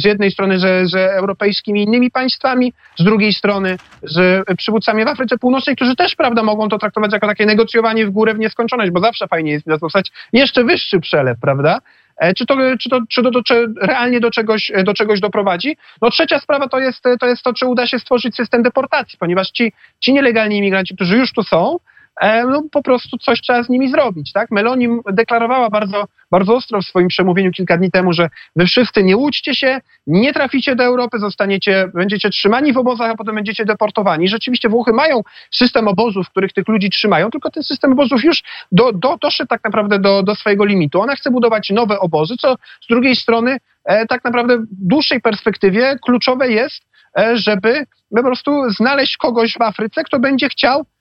z 0.00 0.04
jednej 0.04 0.30
strony, 0.30 0.58
że, 0.58 0.86
że 0.86 1.12
europejskimi 1.12 1.82
innymi 1.82 2.10
państwami, 2.10 2.72
z 2.98 3.04
drugiej 3.04 3.32
strony, 3.32 3.76
że 4.02 4.42
przywódcami 4.56 5.04
w 5.04 5.08
Afryce 5.08 5.38
Północnej, 5.38 5.76
którzy 5.76 5.96
też, 5.96 6.14
prawda, 6.14 6.42
mogą 6.42 6.68
to 6.68 6.78
traktować 6.78 7.12
jako 7.12 7.26
takie 7.26 7.46
negocjowanie 7.46 8.06
w 8.06 8.10
górę 8.10 8.34
w 8.34 8.38
nieskończoność, 8.38 8.90
bo 8.90 9.00
zawsze 9.00 9.28
fajnie 9.28 9.52
jest 9.52 9.66
dostać 9.66 10.12
jeszcze 10.32 10.64
wyższy 10.64 11.00
przelew, 11.00 11.40
prawda? 11.40 11.80
E, 12.16 12.34
czy 12.34 12.46
to, 12.46 12.56
czy 12.80 12.88
to, 12.88 13.00
czy 13.08 13.22
to, 13.22 13.30
to 13.30 13.42
czy 13.42 13.66
realnie 13.82 14.20
do 14.20 14.30
czegoś, 14.30 14.72
do 14.84 14.94
czegoś 14.94 15.20
doprowadzi? 15.20 15.76
No 16.02 16.10
trzecia 16.10 16.38
sprawa 16.38 16.68
to 16.68 16.80
jest, 16.80 17.04
to 17.20 17.26
jest 17.26 17.42
to, 17.42 17.52
czy 17.52 17.66
uda 17.66 17.86
się 17.86 17.98
stworzyć 17.98 18.36
system 18.36 18.62
deportacji, 18.62 19.18
ponieważ 19.18 19.50
ci, 19.50 19.72
ci 20.00 20.12
nielegalni 20.12 20.58
imigranci, 20.58 20.94
którzy 20.94 21.16
już 21.16 21.32
tu 21.32 21.42
są, 21.42 21.78
E, 21.78 21.95
no 22.22 22.62
po 22.72 22.82
prostu 22.82 23.18
coś 23.18 23.40
trzeba 23.40 23.62
z 23.62 23.68
nimi 23.68 23.90
zrobić, 23.90 24.32
tak? 24.32 24.50
Meloni 24.50 24.88
deklarowała 25.12 25.70
bardzo, 25.70 26.04
bardzo 26.30 26.54
ostro 26.54 26.82
w 26.82 26.84
swoim 26.84 27.08
przemówieniu 27.08 27.50
kilka 27.50 27.76
dni 27.76 27.90
temu, 27.90 28.12
że 28.12 28.28
wy 28.56 28.66
wszyscy 28.66 29.02
nie 29.02 29.16
łudźcie 29.16 29.54
się, 29.54 29.80
nie 30.06 30.32
traficie 30.32 30.76
do 30.76 30.84
Europy, 30.84 31.18
zostaniecie, 31.18 31.88
będziecie 31.94 32.30
trzymani 32.30 32.72
w 32.72 32.78
obozach, 32.78 33.10
a 33.10 33.16
potem 33.16 33.34
będziecie 33.34 33.64
deportowani. 33.64 34.28
Rzeczywiście 34.28 34.68
Włochy 34.68 34.92
mają 34.92 35.22
system 35.50 35.88
obozów, 35.88 36.26
w 36.26 36.30
których 36.30 36.52
tych 36.52 36.68
ludzi 36.68 36.90
trzymają, 36.90 37.30
tylko 37.30 37.50
ten 37.50 37.62
system 37.62 37.92
obozów 37.92 38.24
już 38.24 38.42
do, 38.72 38.92
do, 38.92 39.16
doszedł 39.20 39.48
tak 39.48 39.64
naprawdę 39.64 39.98
do, 39.98 40.22
do 40.22 40.34
swojego 40.34 40.64
limitu. 40.64 41.00
Ona 41.00 41.16
chce 41.16 41.30
budować 41.30 41.70
nowe 41.70 41.98
obozy, 42.00 42.34
co 42.36 42.56
z 42.82 42.86
drugiej 42.86 43.16
strony 43.16 43.58
e, 43.84 44.06
tak 44.06 44.24
naprawdę 44.24 44.58
w 44.58 44.66
dłuższej 44.70 45.20
perspektywie 45.20 45.96
kluczowe 46.04 46.48
jest, 46.48 46.82
e, 47.18 47.36
żeby 47.36 47.86
po 48.16 48.22
prostu 48.22 48.70
znaleźć 48.70 49.16
kogoś 49.16 49.52
w 49.52 49.62
Afryce, 49.62 50.04
kto 50.04 50.18
będzie 50.18 50.48
chciał 50.48 50.86
E, 50.86 50.95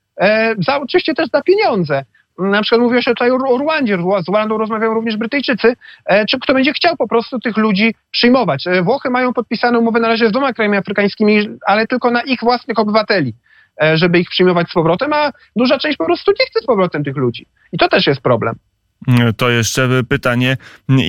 za, 0.59 0.79
oczywiście 0.81 1.13
też 1.13 1.29
za 1.33 1.41
pieniądze. 1.41 2.05
Na 2.39 2.61
przykład 2.61 2.81
mówiło 2.81 3.01
się 3.01 3.11
tutaj 3.11 3.31
o 3.31 3.57
Rwandzie, 3.57 3.97
z 3.97 4.29
Rwandą 4.29 4.57
rozmawiają 4.57 4.93
również 4.93 5.17
Brytyjczycy, 5.17 5.75
e, 6.05 6.25
czy 6.25 6.39
kto 6.39 6.53
będzie 6.53 6.73
chciał 6.73 6.97
po 6.97 7.07
prostu 7.07 7.39
tych 7.39 7.57
ludzi 7.57 7.95
przyjmować. 8.11 8.67
E, 8.67 8.81
Włochy 8.81 9.09
mają 9.09 9.33
podpisane 9.33 9.79
umowy 9.79 9.99
na 9.99 10.07
razie 10.07 10.27
z 10.27 10.31
dwoma 10.31 10.53
krajami 10.53 10.77
afrykańskimi, 10.77 11.49
ale 11.65 11.87
tylko 11.87 12.11
na 12.11 12.21
ich 12.21 12.39
własnych 12.39 12.79
obywateli, 12.79 13.33
żeby 13.93 14.19
ich 14.19 14.29
przyjmować 14.29 14.69
z 14.69 14.73
powrotem, 14.73 15.13
a 15.13 15.31
duża 15.55 15.77
część 15.77 15.97
po 15.97 16.05
prostu 16.05 16.31
nie 16.39 16.45
chce 16.45 16.59
z 16.59 16.65
powrotem 16.65 17.03
tych 17.03 17.17
ludzi. 17.17 17.45
I 17.71 17.77
to 17.77 17.87
też 17.87 18.07
jest 18.07 18.21
problem. 18.21 18.55
To 19.37 19.49
jeszcze 19.49 20.03
pytanie, 20.09 20.57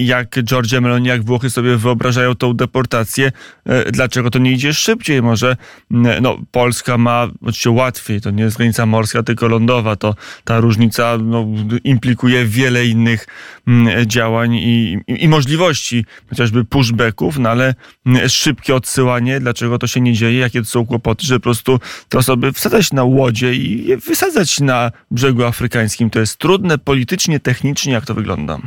jak 0.00 0.42
Georgia 0.42 0.80
Meloni, 0.80 1.08
jak 1.08 1.24
Włochy 1.24 1.50
sobie 1.50 1.76
wyobrażają 1.76 2.34
tą 2.34 2.54
deportację, 2.54 3.32
e, 3.66 3.92
dlaczego 3.92 4.30
to 4.30 4.38
nie 4.38 4.52
idzie 4.52 4.74
szybciej? 4.74 5.22
Może 5.22 5.56
no, 6.20 6.38
Polska 6.50 6.98
ma 6.98 7.28
oczywiście 7.42 7.70
łatwiej, 7.70 8.20
to 8.20 8.30
nie 8.30 8.42
jest 8.42 8.56
granica 8.56 8.86
morska, 8.86 9.22
tylko 9.22 9.48
lądowa, 9.48 9.96
to 9.96 10.14
ta 10.44 10.60
różnica 10.60 11.18
no, 11.22 11.46
implikuje 11.84 12.44
wiele 12.44 12.86
innych 12.86 13.26
działań 14.06 14.54
i, 14.54 14.98
i, 15.06 15.24
i 15.24 15.28
możliwości, 15.28 16.04
chociażby 16.28 16.64
pushbacków, 16.64 17.38
no 17.38 17.50
ale 17.50 17.74
szybkie 18.28 18.74
odsyłanie, 18.74 19.40
dlaczego 19.40 19.78
to 19.78 19.86
się 19.86 20.00
nie 20.00 20.12
dzieje, 20.12 20.38
jakie 20.38 20.60
to 20.60 20.66
są 20.66 20.86
kłopoty, 20.86 21.26
że 21.26 21.34
po 21.34 21.42
prostu 21.42 21.80
te 22.08 22.18
osoby 22.18 22.52
wsadzać 22.52 22.92
na 22.92 23.04
łodzie 23.04 23.54
i 23.54 23.96
wysadzać 23.96 24.60
na 24.60 24.92
brzegu 25.10 25.44
afrykańskim. 25.44 26.10
To 26.10 26.20
jest 26.20 26.38
trudne 26.38 26.78
politycznie, 26.78 27.40
technicznie, 27.40 27.75
jak 27.84 28.04
to 28.04 28.14
wygląda? 28.14 28.58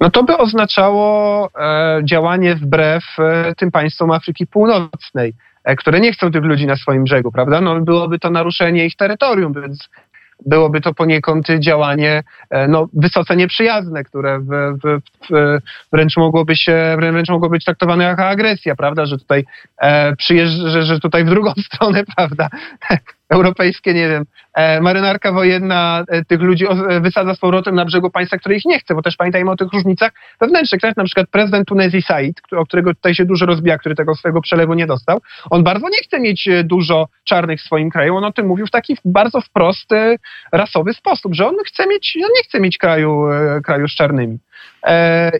No 0.00 0.10
to 0.10 0.22
by 0.22 0.38
oznaczało 0.38 1.48
e, 1.58 2.00
działanie 2.04 2.54
wbrew 2.54 3.04
e, 3.18 3.54
tym 3.54 3.70
państwom 3.70 4.10
Afryki 4.10 4.46
Północnej, 4.46 5.34
e, 5.64 5.76
które 5.76 6.00
nie 6.00 6.12
chcą 6.12 6.30
tych 6.30 6.44
ludzi 6.44 6.66
na 6.66 6.76
swoim 6.76 7.04
brzegu, 7.04 7.32
prawda? 7.32 7.60
No 7.60 7.80
byłoby 7.80 8.18
to 8.18 8.30
naruszenie 8.30 8.86
ich 8.86 8.96
terytorium, 8.96 9.52
więc 9.52 9.88
byłoby 10.46 10.80
to 10.80 10.94
poniekąd 10.94 11.46
działanie 11.58 12.22
e, 12.50 12.68
no, 12.68 12.88
wysoce 12.92 13.36
nieprzyjazne, 13.36 14.04
które 14.04 14.38
w, 14.38 14.48
w, 14.84 15.00
w, 15.30 15.58
wręcz, 15.92 16.16
mogłoby 16.16 16.56
się, 16.56 16.96
wręcz 16.98 17.28
mogło 17.28 17.48
być 17.48 17.64
traktowane 17.64 18.04
jako 18.04 18.26
agresja, 18.26 18.76
prawda, 18.76 19.06
że 19.06 19.18
tutaj 19.18 19.44
e, 19.78 20.16
przyjeżdża, 20.16 20.68
że, 20.68 20.82
że 20.82 21.00
tutaj 21.00 21.24
w 21.24 21.28
drugą 21.28 21.52
stronę, 21.66 22.04
prawda, 22.16 22.48
europejskie, 23.34 23.94
nie 23.94 24.08
wiem, 24.08 24.24
e, 24.54 24.80
marynarka 24.80 25.32
wojenna 25.32 26.04
e, 26.08 26.24
tych 26.24 26.40
ludzi 26.40 26.66
e, 26.66 27.00
wysadza 27.00 27.34
z 27.34 27.38
powrotem 27.38 27.74
na 27.74 27.84
brzegu 27.84 28.10
państwa, 28.10 28.38
które 28.38 28.56
ich 28.56 28.64
nie 28.64 28.78
chce, 28.78 28.94
bo 28.94 29.02
też 29.02 29.16
pamiętajmy 29.16 29.50
o 29.50 29.56
tych 29.56 29.72
różnicach 29.72 30.12
wewnętrznych. 30.40 30.80
Tak? 30.80 30.96
Na 30.96 31.04
przykład 31.04 31.28
prezydent 31.30 31.68
Tunezji 31.68 32.02
Said, 32.02 32.40
o 32.52 32.64
którego 32.66 32.94
tutaj 32.94 33.14
się 33.14 33.24
dużo 33.24 33.46
rozbija, 33.46 33.78
który 33.78 33.94
tego 33.94 34.14
swojego 34.14 34.40
przelewu 34.40 34.74
nie 34.74 34.86
dostał, 34.86 35.20
on 35.50 35.64
bardzo 35.64 35.88
nie 35.88 35.98
chce 35.98 36.20
mieć 36.20 36.48
dużo 36.64 37.08
czarnych 37.24 37.60
w 37.60 37.64
swoim 37.64 37.90
kraju. 37.90 38.16
On 38.16 38.24
o 38.24 38.32
tym 38.32 38.46
mówił 38.46 38.66
w 38.66 38.70
taki 38.70 38.96
bardzo 39.04 39.40
wprost 39.40 39.90
rasowy 40.52 40.94
sposób, 40.94 41.34
że 41.34 41.46
on 41.46 41.54
chce 41.66 41.86
mieć, 41.86 42.18
on 42.24 42.30
nie 42.36 42.42
chce 42.42 42.60
mieć 42.60 42.78
kraju, 42.78 43.26
kraju 43.64 43.88
z 43.88 43.94
czarnymi. 43.94 44.38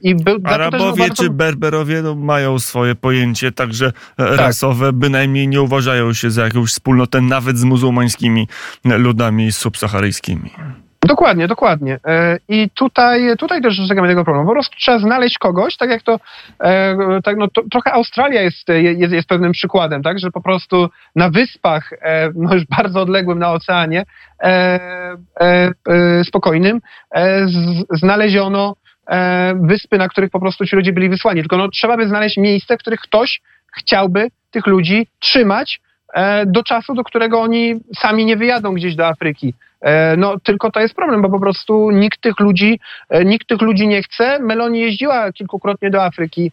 I 0.02 0.14
był, 0.14 0.38
Arabowie 0.44 0.98
bardzo... 1.08 1.22
czy 1.22 1.30
Berberowie 1.30 2.02
no, 2.02 2.14
mają 2.14 2.58
swoje 2.58 2.94
pojęcie, 2.94 3.52
także 3.52 3.92
tak. 4.16 4.36
rasowe, 4.36 4.92
bynajmniej 4.92 5.48
nie 5.48 5.62
uważają 5.62 6.12
się 6.12 6.30
za 6.30 6.44
jakąś 6.44 6.70
wspólnotę, 6.70 7.20
nawet 7.20 7.58
z 7.58 7.64
muzułmańskimi 7.64 8.48
ludami 8.84 9.52
subsaharyjskimi. 9.52 10.50
Dokładnie, 11.06 11.48
dokładnie. 11.48 11.98
E, 12.06 12.38
I 12.48 12.70
tutaj, 12.70 13.36
tutaj 13.38 13.62
też 13.62 13.76
dostrzegamy 13.76 14.08
tego 14.08 14.24
problemu. 14.24 14.48
Po 14.48 14.52
prostu 14.52 14.76
trzeba 14.76 14.98
znaleźć 14.98 15.38
kogoś, 15.38 15.76
tak 15.76 15.90
jak 15.90 16.02
to, 16.02 16.20
e, 16.60 16.96
tak, 17.24 17.36
no, 17.36 17.48
to 17.48 17.62
trochę 17.70 17.92
Australia 17.92 18.42
jest, 18.42 18.68
jest, 18.68 19.12
jest 19.12 19.28
pewnym 19.28 19.52
przykładem, 19.52 20.02
tak, 20.02 20.18
że 20.18 20.30
po 20.30 20.40
prostu 20.40 20.88
na 21.16 21.30
wyspach, 21.30 21.92
e, 21.92 22.30
no 22.34 22.54
już 22.54 22.64
bardzo 22.64 23.00
odległym 23.00 23.38
na 23.38 23.52
oceanie, 23.52 24.04
spokojnym, 26.24 26.80
znaleziono 27.90 28.76
wyspy, 29.54 29.98
na 29.98 30.08
których 30.08 30.30
po 30.30 30.40
prostu 30.40 30.66
ci 30.66 30.76
ludzie 30.76 30.92
byli 30.92 31.08
wysłani. 31.08 31.40
Tylko 31.40 31.56
no, 31.56 31.68
trzeba 31.68 31.96
by 31.96 32.08
znaleźć 32.08 32.36
miejsce, 32.36 32.76
w 32.76 32.80
których 32.80 33.00
ktoś 33.00 33.40
chciałby 33.76 34.28
tych 34.50 34.66
ludzi 34.66 35.06
trzymać, 35.18 35.80
E, 36.14 36.46
do 36.46 36.62
czasu, 36.62 36.94
do 36.94 37.04
którego 37.04 37.40
oni 37.40 37.74
sami 37.96 38.24
nie 38.24 38.36
wyjadą 38.36 38.74
gdzieś 38.74 38.94
do 38.94 39.06
Afryki. 39.06 39.54
E, 39.80 40.16
no 40.16 40.38
tylko 40.40 40.70
to 40.70 40.80
jest 40.80 40.94
problem, 40.94 41.22
bo 41.22 41.30
po 41.30 41.40
prostu 41.40 41.90
nikt 41.90 42.20
tych 42.20 42.40
ludzi, 42.40 42.80
e, 43.08 43.24
nikt 43.24 43.48
tych 43.48 43.60
ludzi 43.60 43.88
nie 43.88 44.02
chce. 44.02 44.38
Meloni 44.38 44.80
jeździła 44.80 45.32
kilkukrotnie 45.32 45.90
do 45.90 46.04
Afryki, 46.04 46.52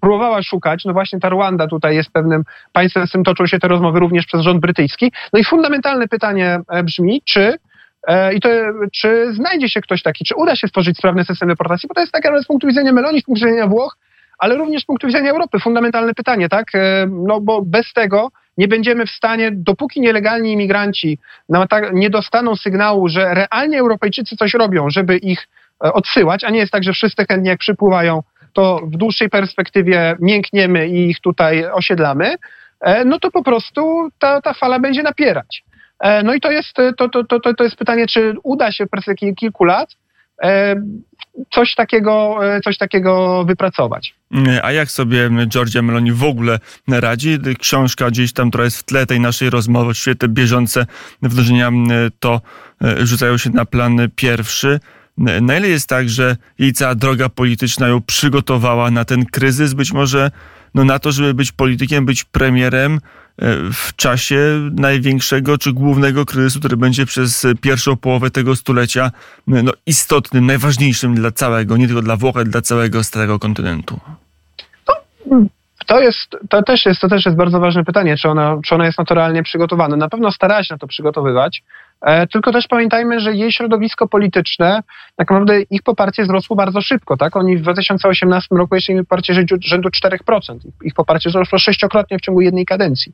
próbowała 0.00 0.42
szukać. 0.42 0.84
No 0.84 0.92
właśnie 0.92 1.20
ta 1.20 1.28
Rwanda 1.28 1.66
tutaj 1.66 1.96
jest 1.96 2.12
pewnym 2.12 2.44
państwem, 2.72 3.06
z 3.06 3.12
tym 3.12 3.24
toczą 3.24 3.46
się 3.46 3.58
te 3.58 3.68
rozmowy 3.68 4.00
również 4.00 4.26
przez 4.26 4.40
rząd 4.40 4.60
brytyjski. 4.60 5.12
No 5.32 5.38
i 5.38 5.44
fundamentalne 5.44 6.08
pytanie 6.08 6.60
brzmi, 6.84 7.22
czy 7.24 7.58
i 8.34 8.40
to, 8.40 8.48
czy 8.92 9.32
znajdzie 9.32 9.68
się 9.68 9.80
ktoś 9.80 10.02
taki, 10.02 10.24
czy 10.24 10.34
uda 10.34 10.56
się 10.56 10.68
stworzyć 10.68 10.98
sprawny 10.98 11.24
system 11.24 11.48
deportacji, 11.48 11.88
bo 11.88 11.94
to 11.94 12.00
jest 12.00 12.12
tak 12.12 12.24
z 12.42 12.46
punktu 12.46 12.66
widzenia 12.66 12.92
Meloni, 12.92 13.20
z 13.20 13.24
punktu 13.24 13.44
widzenia 13.44 13.66
Włoch, 13.66 13.96
ale 14.38 14.56
również 14.56 14.82
z 14.82 14.86
punktu 14.86 15.06
widzenia 15.06 15.30
Europy. 15.30 15.58
Fundamentalne 15.58 16.14
pytanie, 16.14 16.48
tak? 16.48 16.66
No 17.08 17.40
bo 17.40 17.62
bez 17.62 17.92
tego 17.92 18.30
nie 18.58 18.68
będziemy 18.68 19.06
w 19.06 19.10
stanie, 19.10 19.50
dopóki 19.52 20.00
nielegalni 20.00 20.52
imigranci 20.52 21.18
nie 21.92 22.10
dostaną 22.10 22.56
sygnału, 22.56 23.08
że 23.08 23.34
realnie 23.34 23.78
Europejczycy 23.78 24.36
coś 24.36 24.54
robią, 24.54 24.90
żeby 24.90 25.16
ich 25.16 25.48
e, 25.84 25.92
odsyłać, 25.92 26.44
a 26.44 26.50
nie 26.50 26.58
jest 26.58 26.72
tak, 26.72 26.82
że 26.82 26.92
wszyscy 26.92 27.24
chętnie 27.28 27.50
jak 27.50 27.58
przypływają, 27.58 28.22
to 28.52 28.80
w 28.84 28.96
dłuższej 28.96 29.28
perspektywie 29.28 30.16
miękniemy 30.20 30.88
i 30.88 31.10
ich 31.10 31.20
tutaj 31.20 31.66
osiedlamy, 31.72 32.34
e, 32.80 33.04
no 33.04 33.18
to 33.18 33.30
po 33.30 33.42
prostu 33.42 34.08
ta, 34.18 34.42
ta 34.42 34.54
fala 34.54 34.78
będzie 34.78 35.02
napierać. 35.02 35.64
E, 36.00 36.22
no 36.22 36.34
i 36.34 36.40
to 36.40 36.50
jest, 36.50 36.74
to, 36.96 37.08
to, 37.08 37.24
to, 37.24 37.54
to 37.54 37.64
jest 37.64 37.76
pytanie, 37.76 38.06
czy 38.06 38.34
uda 38.42 38.72
się 38.72 38.86
w 38.86 38.90
perspektywie 38.90 39.34
kilku 39.34 39.64
lat 39.64 39.96
coś 41.54 41.74
takiego, 41.74 42.38
e, 42.42 42.60
coś 42.60 42.78
takiego 42.78 43.44
wypracować. 43.44 44.14
A 44.62 44.72
jak 44.72 44.90
sobie 44.90 45.30
Georgia 45.46 45.82
Meloni 45.82 46.12
w 46.12 46.24
ogóle 46.24 46.58
radzi? 46.88 47.38
Książka 47.58 48.10
gdzieś 48.10 48.32
tam, 48.32 48.48
która 48.50 48.64
jest 48.64 48.78
w 48.78 48.82
tle 48.82 49.06
tej 49.06 49.20
naszej 49.20 49.50
rozmowy, 49.50 49.90
oczywiście 49.90 50.14
te 50.14 50.28
bieżące 50.28 50.86
wydarzenia 51.22 51.70
to 52.20 52.40
e, 52.82 53.06
rzucają 53.06 53.38
się 53.38 53.50
na 53.50 53.64
plan 53.64 53.98
pierwszy. 54.16 54.80
Na 55.40 55.56
ile 55.56 55.68
jest 55.68 55.88
tak, 55.88 56.08
że 56.08 56.36
jej 56.58 56.72
cała 56.72 56.94
droga 56.94 57.28
polityczna 57.28 57.88
ją 57.88 58.02
przygotowała 58.02 58.90
na 58.90 59.04
ten 59.04 59.24
kryzys? 59.26 59.74
Być 59.74 59.92
może 59.92 60.30
no, 60.74 60.84
na 60.84 60.98
to, 60.98 61.12
żeby 61.12 61.34
być 61.34 61.52
politykiem, 61.52 62.06
być 62.06 62.24
premierem, 62.24 63.00
w 63.72 63.96
czasie 63.96 64.70
największego 64.72 65.58
czy 65.58 65.72
głównego 65.72 66.26
kryzysu, 66.26 66.58
który 66.58 66.76
będzie 66.76 67.06
przez 67.06 67.46
pierwszą 67.60 67.96
połowę 67.96 68.30
tego 68.30 68.56
stulecia 68.56 69.10
no, 69.46 69.72
istotnym, 69.86 70.46
najważniejszym 70.46 71.14
dla 71.14 71.30
całego, 71.30 71.76
nie 71.76 71.86
tylko 71.86 72.02
dla 72.02 72.16
Włoch, 72.16 72.36
ale 72.36 72.44
dla 72.44 72.62
całego 72.62 73.04
starego 73.04 73.38
kontynentu? 73.38 74.00
To 75.86 76.00
jest, 76.00 76.36
to 76.48 76.62
też 76.62 76.86
jest, 76.86 77.00
to 77.00 77.08
też 77.08 77.26
jest 77.26 77.36
bardzo 77.36 77.60
ważne 77.60 77.84
pytanie, 77.84 78.16
czy 78.16 78.28
ona, 78.28 78.56
czy 78.64 78.74
ona 78.74 78.86
jest 78.86 78.98
naturalnie 78.98 79.42
przygotowana. 79.42 79.96
Na 79.96 80.08
pewno 80.08 80.32
starała 80.32 80.64
się 80.64 80.74
na 80.74 80.78
to 80.78 80.86
przygotowywać, 80.86 81.62
e, 82.00 82.26
tylko 82.26 82.52
też 82.52 82.66
pamiętajmy, 82.66 83.20
że 83.20 83.34
jej 83.34 83.52
środowisko 83.52 84.08
polityczne, 84.08 84.82
tak 85.16 85.30
naprawdę 85.30 85.60
ich 85.60 85.82
poparcie 85.82 86.22
wzrosło 86.22 86.56
bardzo 86.56 86.80
szybko, 86.80 87.16
tak? 87.16 87.36
Oni 87.36 87.56
w 87.56 87.60
2018 87.60 88.56
roku 88.56 88.74
jeszcze 88.74 88.92
mieli 88.92 89.04
poparcie 89.04 89.34
rzędu, 89.34 89.56
rzędu 89.60 89.88
4%. 89.88 90.58
Ich 90.82 90.94
poparcie 90.94 91.30
wzrosło 91.30 91.58
sześciokrotnie 91.58 92.18
w 92.18 92.20
ciągu 92.20 92.40
jednej 92.40 92.66
kadencji. 92.66 93.12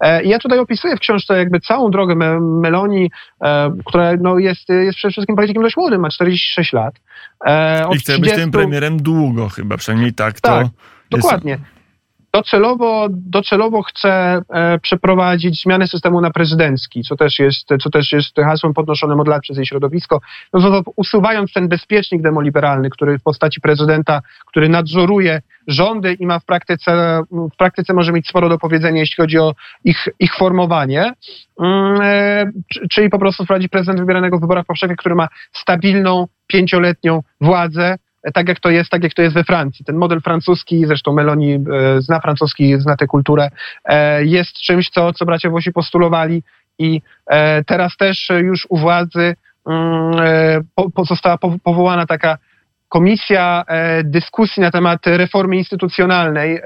E, 0.00 0.24
ja 0.24 0.38
tutaj 0.38 0.58
opisuję 0.58 0.96
w 0.96 1.00
książce 1.00 1.38
jakby 1.38 1.60
całą 1.60 1.90
drogę 1.90 2.14
Meloni, 2.40 3.10
e, 3.42 3.72
która 3.86 4.12
no, 4.20 4.38
jest, 4.38 4.68
jest 4.68 4.98
przede 4.98 5.12
wszystkim 5.12 5.36
politykiem 5.36 5.62
dość 5.62 5.76
młodym, 5.76 6.00
ma 6.00 6.08
46 6.08 6.72
lat. 6.72 6.94
E, 7.44 7.80
I 7.94 7.98
chce 7.98 8.12
30... 8.12 8.20
być 8.20 8.34
tym 8.34 8.50
premierem 8.50 9.02
długo 9.02 9.48
chyba, 9.48 9.76
przynajmniej 9.76 10.14
tak 10.14 10.40
to... 10.40 10.48
Tak, 10.48 10.66
dokładnie 11.10 11.58
docelowo, 12.32 13.06
docelowo 13.10 13.82
chce 13.82 14.42
e, 14.48 14.78
przeprowadzić 14.78 15.62
zmianę 15.62 15.86
systemu 15.86 16.20
na 16.20 16.30
prezydencki, 16.30 17.02
co 17.02 17.16
też 17.16 17.38
jest, 17.38 17.68
co 17.82 17.90
też 17.90 18.12
jest 18.12 18.36
hasłem 18.36 18.74
podnoszonym 18.74 19.20
od 19.20 19.28
lat 19.28 19.42
przez 19.42 19.56
jej 19.56 19.66
środowisko, 19.66 20.20
no 20.52 20.60
to 20.60 20.90
usuwając 20.96 21.52
ten 21.52 21.68
bezpiecznik 21.68 22.22
demoliberalny, 22.22 22.90
który 22.90 23.18
w 23.18 23.22
postaci 23.22 23.60
prezydenta, 23.60 24.22
który 24.46 24.68
nadzoruje 24.68 25.42
rządy 25.66 26.12
i 26.12 26.26
ma 26.26 26.38
w 26.38 26.44
praktyce, 26.44 27.22
w 27.52 27.56
praktyce 27.56 27.94
może 27.94 28.12
mieć 28.12 28.28
sporo 28.28 28.48
do 28.48 28.58
powiedzenia, 28.58 29.00
jeśli 29.00 29.16
chodzi 29.16 29.38
o 29.38 29.54
ich, 29.84 30.08
ich 30.18 30.34
formowanie, 30.34 31.12
mm, 31.60 32.00
e, 32.02 32.50
czyli 32.90 33.10
po 33.10 33.18
prostu 33.18 33.44
wprowadzić 33.44 33.68
prezydent 33.68 34.00
wybieranego 34.00 34.38
w 34.38 34.40
wyborach 34.40 34.66
powszechnych, 34.66 34.98
który 34.98 35.14
ma 35.14 35.28
stabilną, 35.52 36.26
pięcioletnią 36.46 37.22
władzę, 37.40 37.96
tak 38.34 38.48
jak 38.48 38.60
to 38.60 38.70
jest, 38.70 38.90
tak 38.90 39.02
jak 39.02 39.14
to 39.14 39.22
jest 39.22 39.34
we 39.34 39.44
Francji. 39.44 39.84
Ten 39.84 39.96
model 39.96 40.20
francuski, 40.20 40.86
zresztą 40.86 41.12
Meloni 41.12 41.54
e, 41.54 41.60
zna 42.00 42.20
francuski, 42.20 42.80
zna 42.80 42.96
tę 42.96 43.06
kulturę, 43.06 43.48
e, 43.84 44.24
jest 44.24 44.52
czymś, 44.52 44.90
co, 44.90 45.12
co 45.12 45.26
bracia 45.26 45.50
Włosi 45.50 45.72
postulowali 45.72 46.42
i 46.78 47.02
e, 47.26 47.64
teraz 47.64 47.96
też 47.96 48.28
już 48.40 48.66
u 48.68 48.78
władzy 48.78 49.34
mm, 49.66 50.64
została 51.08 51.38
powołana 51.62 52.06
taka 52.06 52.38
komisja 52.88 53.64
dyskusji 54.04 54.60
na 54.60 54.70
temat 54.70 55.06
reformy 55.06 55.56
instytucjonalnej 55.56 56.60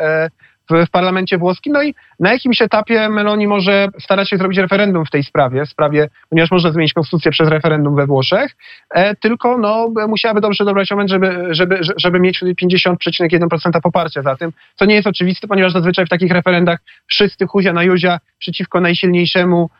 w, 0.72 0.90
parlamencie 0.90 1.38
włoskim. 1.38 1.72
No 1.72 1.82
i 1.82 1.94
na 2.20 2.32
jakimś 2.32 2.62
etapie 2.62 3.08
Meloni 3.08 3.46
może 3.46 3.88
starać 4.00 4.30
się 4.30 4.36
zrobić 4.36 4.58
referendum 4.58 5.06
w 5.06 5.10
tej 5.10 5.24
sprawie, 5.24 5.66
w 5.66 5.68
sprawie, 5.68 6.08
ponieważ 6.30 6.50
można 6.50 6.72
zmienić 6.72 6.92
konstytucję 6.92 7.30
przez 7.30 7.48
referendum 7.48 7.96
we 7.96 8.06
Włoszech, 8.06 8.56
e, 8.90 9.16
tylko 9.16 9.58
no, 9.58 9.92
musiałaby 10.08 10.40
dobrze 10.40 10.64
dobrać 10.64 10.90
moment, 10.90 11.10
żeby, 11.10 11.46
żeby, 11.50 11.80
żeby 11.96 12.20
mieć 12.20 12.42
50,1% 12.42 13.80
poparcia 13.82 14.22
za 14.22 14.36
tym, 14.36 14.52
co 14.74 14.84
nie 14.84 14.94
jest 14.94 15.06
oczywiste, 15.06 15.48
ponieważ 15.48 15.72
zazwyczaj 15.72 16.06
w 16.06 16.08
takich 16.08 16.32
referendach 16.32 16.78
wszyscy 17.06 17.46
huzia 17.46 17.72
na 17.72 17.82
juzia 17.82 18.18
przeciwko 18.38 18.80
najsilniejszemu 18.80 19.70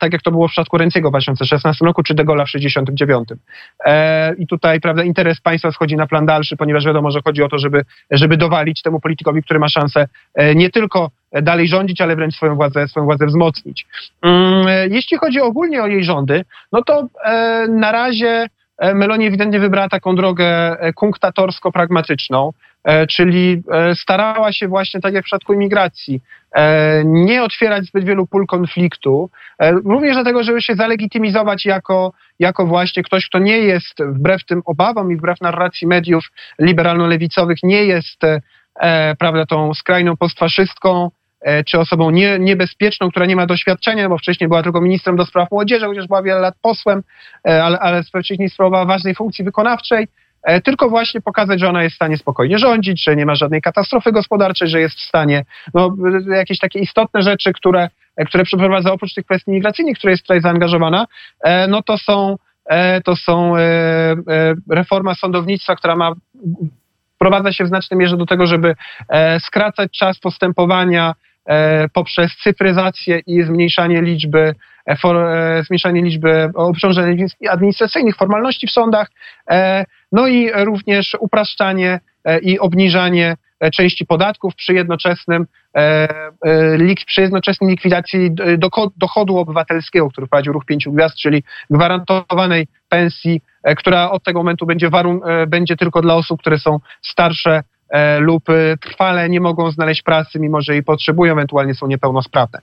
tak 0.00 0.12
jak 0.12 0.22
to 0.22 0.30
było 0.30 0.48
w 0.48 0.50
przypadku 0.50 0.78
Renciego 0.78 1.08
w 1.08 1.12
2016 1.12 1.84
roku, 1.84 2.02
czy 2.02 2.14
De 2.14 2.24
Gaulle'a 2.24 2.46
w 2.46 2.52
1969. 2.52 3.28
E, 3.84 4.34
I 4.34 4.46
tutaj 4.46 4.80
prawda, 4.80 5.02
interes 5.02 5.40
państwa 5.40 5.72
schodzi 5.72 5.96
na 5.96 6.06
plan 6.06 6.26
dalszy, 6.26 6.56
ponieważ 6.56 6.86
wiadomo, 6.86 7.10
że 7.10 7.20
chodzi 7.24 7.42
o 7.42 7.48
to, 7.48 7.58
żeby, 7.58 7.84
żeby 8.10 8.36
dowalić 8.36 8.82
temu 8.82 9.00
politykowi, 9.00 9.42
który 9.42 9.60
ma 9.60 9.68
szansę 9.68 10.08
e, 10.34 10.54
nie 10.54 10.70
tylko 10.70 11.10
dalej 11.32 11.68
rządzić, 11.68 12.00
ale 12.00 12.16
wręcz 12.16 12.34
swoją 12.34 12.54
władzę, 12.54 12.88
swoją 12.88 13.06
władzę 13.06 13.26
wzmocnić. 13.26 13.86
Mm, 14.22 14.68
e, 14.68 14.86
jeśli 14.88 15.18
chodzi 15.18 15.40
ogólnie 15.40 15.82
o 15.82 15.86
jej 15.86 16.04
rządy, 16.04 16.44
no 16.72 16.82
to 16.82 17.08
e, 17.24 17.66
na 17.68 17.92
razie 17.92 18.46
e, 18.78 18.94
Meloni 18.94 19.26
ewidentnie 19.26 19.60
wybrała 19.60 19.88
taką 19.88 20.16
drogę 20.16 20.76
kunktatorsko-pragmatyczną. 20.94 22.50
E, 22.84 23.06
czyli 23.06 23.62
e, 23.72 23.94
starała 23.94 24.52
się 24.52 24.68
właśnie, 24.68 25.00
tak 25.00 25.14
jak 25.14 25.24
w 25.24 25.26
przypadku 25.26 25.52
imigracji, 25.52 26.20
e, 26.54 27.02
nie 27.04 27.42
otwierać 27.42 27.84
zbyt 27.84 28.04
wielu 28.04 28.26
pól 28.26 28.46
konfliktu, 28.46 29.30
również 29.84 30.14
dlatego, 30.14 30.42
żeby 30.42 30.62
się 30.62 30.74
zalegitymizować 30.74 31.66
jako, 31.66 32.12
jako 32.38 32.66
właśnie 32.66 33.02
ktoś, 33.02 33.28
kto 33.28 33.38
nie 33.38 33.58
jest, 33.58 34.02
wbrew 34.02 34.44
tym 34.44 34.62
obawom 34.64 35.12
i 35.12 35.16
wbrew 35.16 35.40
narracji 35.40 35.86
mediów 35.86 36.24
liberalno-lewicowych, 36.58 37.56
nie 37.62 37.84
jest, 37.84 38.20
prawda, 39.18 39.46
tą 39.46 39.74
skrajną 39.74 40.16
postfaszystką, 40.16 41.10
czy 41.66 41.78
osobą 41.78 42.10
nie, 42.10 42.38
niebezpieczną, 42.38 43.10
która 43.10 43.26
nie 43.26 43.36
ma 43.36 43.46
doświadczenia, 43.46 44.08
bo 44.08 44.18
wcześniej 44.18 44.48
była 44.48 44.62
tylko 44.62 44.80
ministrem 44.80 45.16
do 45.16 45.26
spraw 45.26 45.50
młodzieży, 45.50 45.86
chociaż 45.86 46.06
była 46.06 46.22
wiele 46.22 46.40
lat 46.40 46.54
posłem, 46.62 47.02
ale, 47.44 47.78
ale 47.78 48.02
wcześniej 48.02 48.50
sprawowała 48.50 48.84
ważnej 48.84 49.14
funkcji 49.14 49.44
wykonawczej. 49.44 50.08
E, 50.42 50.60
tylko 50.60 50.88
właśnie 50.88 51.20
pokazać, 51.20 51.60
że 51.60 51.68
ona 51.68 51.82
jest 51.82 51.94
w 51.94 51.96
stanie 51.96 52.16
spokojnie 52.18 52.58
rządzić, 52.58 53.04
że 53.04 53.16
nie 53.16 53.26
ma 53.26 53.34
żadnej 53.34 53.62
katastrofy 53.62 54.12
gospodarczej, 54.12 54.68
że 54.68 54.80
jest 54.80 54.96
w 54.96 55.02
stanie 55.02 55.44
no, 55.74 55.96
jakieś 56.30 56.58
takie 56.58 56.78
istotne 56.78 57.22
rzeczy, 57.22 57.52
które, 57.52 57.88
e, 58.16 58.24
które 58.24 58.44
przeprowadza 58.44 58.92
oprócz 58.92 59.14
tych 59.14 59.24
kwestii 59.24 59.50
migracyjnych, 59.50 59.98
które 59.98 60.10
jest 60.10 60.22
tutaj 60.22 60.40
zaangażowana, 60.40 61.06
e, 61.44 61.66
no 61.66 61.82
to 61.82 61.98
są, 61.98 62.36
to 63.04 63.16
są 63.16 63.54
reforma 64.70 65.14
sądownictwa, 65.14 65.76
która 65.76 65.96
ma 65.96 66.12
wprowadza 67.14 67.52
się 67.52 67.64
w 67.64 67.68
znacznej 67.68 67.98
mierze 67.98 68.16
do 68.16 68.26
tego, 68.26 68.46
żeby 68.46 68.74
skracać 69.40 69.98
czas 69.98 70.18
postępowania 70.18 71.14
poprzez 71.92 72.36
cyfryzację 72.36 73.20
i 73.26 73.42
zmniejszanie 73.42 74.02
liczby 74.02 74.54
for, 74.98 75.16
zmniejszanie 75.66 76.02
liczby 76.02 76.50
obciążeń 76.54 77.26
administracyjnych, 77.50 78.16
formalności 78.16 78.66
w 78.66 78.70
sądach. 78.70 79.08
No 80.12 80.28
i 80.28 80.50
również 80.64 81.16
upraszczanie 81.20 82.00
e, 82.24 82.38
i 82.38 82.58
obniżanie 82.58 83.36
e, 83.60 83.70
części 83.70 84.06
podatków 84.06 84.54
przy 84.54 84.74
jednoczesnym 84.74 85.46
e, 85.76 86.08
przy 87.06 87.20
jednoczesnej 87.20 87.70
likwidacji 87.70 88.30
dochodu 88.96 89.38
obywatelskiego, 89.38 90.10
który 90.10 90.26
wprowadził 90.26 90.52
ruch 90.52 90.64
pięciu 90.64 90.92
gwiazd, 90.92 91.16
czyli 91.16 91.42
gwarantowanej 91.70 92.66
pensji, 92.88 93.40
która 93.76 94.10
od 94.10 94.24
tego 94.24 94.40
momentu 94.40 94.66
będzie, 94.66 94.90
warun- 94.90 95.46
będzie 95.46 95.76
tylko 95.76 96.02
dla 96.02 96.14
osób, 96.14 96.40
które 96.40 96.58
są 96.58 96.80
starsze 97.02 97.62
lub 98.18 98.44
trwale 98.80 99.28
nie 99.28 99.40
mogą 99.40 99.70
znaleźć 99.70 100.02
pracy, 100.02 100.40
mimo 100.40 100.60
że 100.60 100.72
jej 100.72 100.82
potrzebują, 100.82 101.32
ewentualnie 101.32 101.74
są 101.74 101.86
niepełnosprawne. 101.86 102.58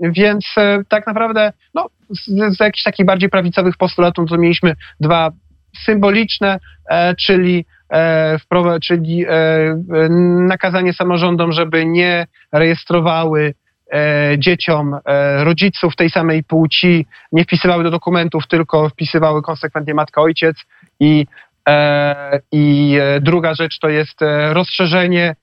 Więc 0.00 0.54
tak 0.88 1.06
naprawdę 1.06 1.52
no, 1.74 1.86
z, 2.10 2.56
z 2.56 2.60
jakichś 2.60 2.82
takich 2.82 3.06
bardziej 3.06 3.28
prawicowych 3.28 3.76
postulatów 3.76 4.28
to 4.28 4.38
mieliśmy 4.38 4.74
dwa 5.00 5.30
symboliczne, 5.84 6.58
e, 6.90 7.14
czyli, 7.14 7.64
e, 7.92 8.38
czyli 8.82 9.26
e, 9.28 9.28
nakazanie 10.48 10.92
samorządom, 10.92 11.52
żeby 11.52 11.86
nie 11.86 12.26
rejestrowały 12.52 13.54
dzieciom 14.38 14.96
rodziców 15.38 15.96
tej 15.96 16.10
samej 16.10 16.44
płci, 16.44 17.06
nie 17.32 17.44
wpisywały 17.44 17.84
do 17.84 17.90
dokumentów, 17.90 18.46
tylko 18.46 18.88
wpisywały 18.88 19.42
konsekwentnie 19.42 19.94
matka, 19.94 20.22
ojciec 20.22 20.56
i 21.00 21.26
i 22.52 22.98
druga 23.20 23.54
rzecz 23.54 23.78
to 23.78 23.88
jest 23.88 24.20
rozszerzenie 24.52 25.36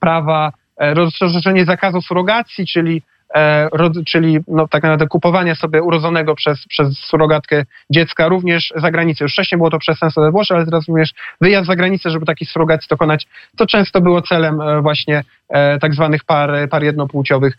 prawa, 0.00 0.52
rozszerzenie 0.78 1.64
zakazu 1.64 2.02
surrogacji, 2.02 2.66
czyli 2.66 3.02
E, 3.34 3.68
czyli 4.06 4.38
no, 4.48 4.68
tak 4.68 4.82
naprawdę 4.82 5.06
kupowania 5.06 5.54
sobie 5.54 5.82
urodzonego 5.82 6.34
przez, 6.34 6.66
przez 6.68 6.98
surogatkę 6.98 7.64
dziecka 7.90 8.28
również 8.28 8.72
za 8.76 8.90
granicę. 8.90 9.24
Już 9.24 9.32
wcześniej 9.32 9.56
było 9.56 9.70
to 9.70 9.78
przestępstwo 9.78 10.22
we 10.22 10.30
Włoszech, 10.30 10.56
ale 10.56 10.64
teraz 10.64 10.88
również 10.88 11.10
wyjazd 11.40 11.66
za 11.66 11.76
granicę, 11.76 12.10
żeby 12.10 12.26
taki 12.26 12.46
surogacji 12.46 12.88
dokonać, 12.88 13.26
to 13.56 13.66
często 13.66 14.00
było 14.00 14.22
celem 14.22 14.60
e, 14.60 14.82
właśnie 14.82 15.24
e, 15.48 15.78
tak 15.78 15.94
zwanych 15.94 16.24
par, 16.24 16.68
par 16.70 16.82
jednopłciowych. 16.82 17.58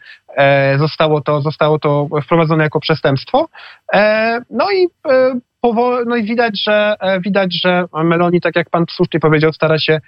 Zostało 0.78 1.22
to, 1.22 1.42
zostało 1.42 1.80
to 1.80 2.08
wprowadzone 2.24 2.64
jako 2.64 2.80
przestępstwo. 2.80 3.50
No 4.50 4.72
i 4.72 4.88
no 6.06 6.16
i 6.16 6.24
widać, 6.24 6.64
że 6.64 6.96
widać, 7.26 7.62
że 7.62 7.86
Meloni, 8.04 8.42
tak 8.42 8.56
jak 8.56 8.70
pan 8.70 8.86
słusznie 8.90 9.20
powiedział, 9.20 9.54
stara 9.54 9.80
się 9.80 10.02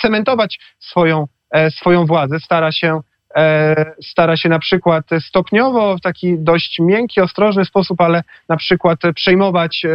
cementować 0.00 0.58
swoją, 0.78 1.26
swoją 1.70 2.06
władzę, 2.06 2.40
stara 2.40 2.72
się 2.72 3.00
E, 3.36 3.74
stara 4.02 4.36
się 4.36 4.48
na 4.48 4.58
przykład 4.58 5.04
stopniowo, 5.20 5.96
w 5.96 6.00
taki 6.00 6.38
dość 6.38 6.78
miękki, 6.78 7.20
ostrożny 7.20 7.64
sposób, 7.64 8.00
ale 8.00 8.22
na 8.48 8.56
przykład 8.56 8.98
przejmować 9.14 9.82
e, 9.84 9.88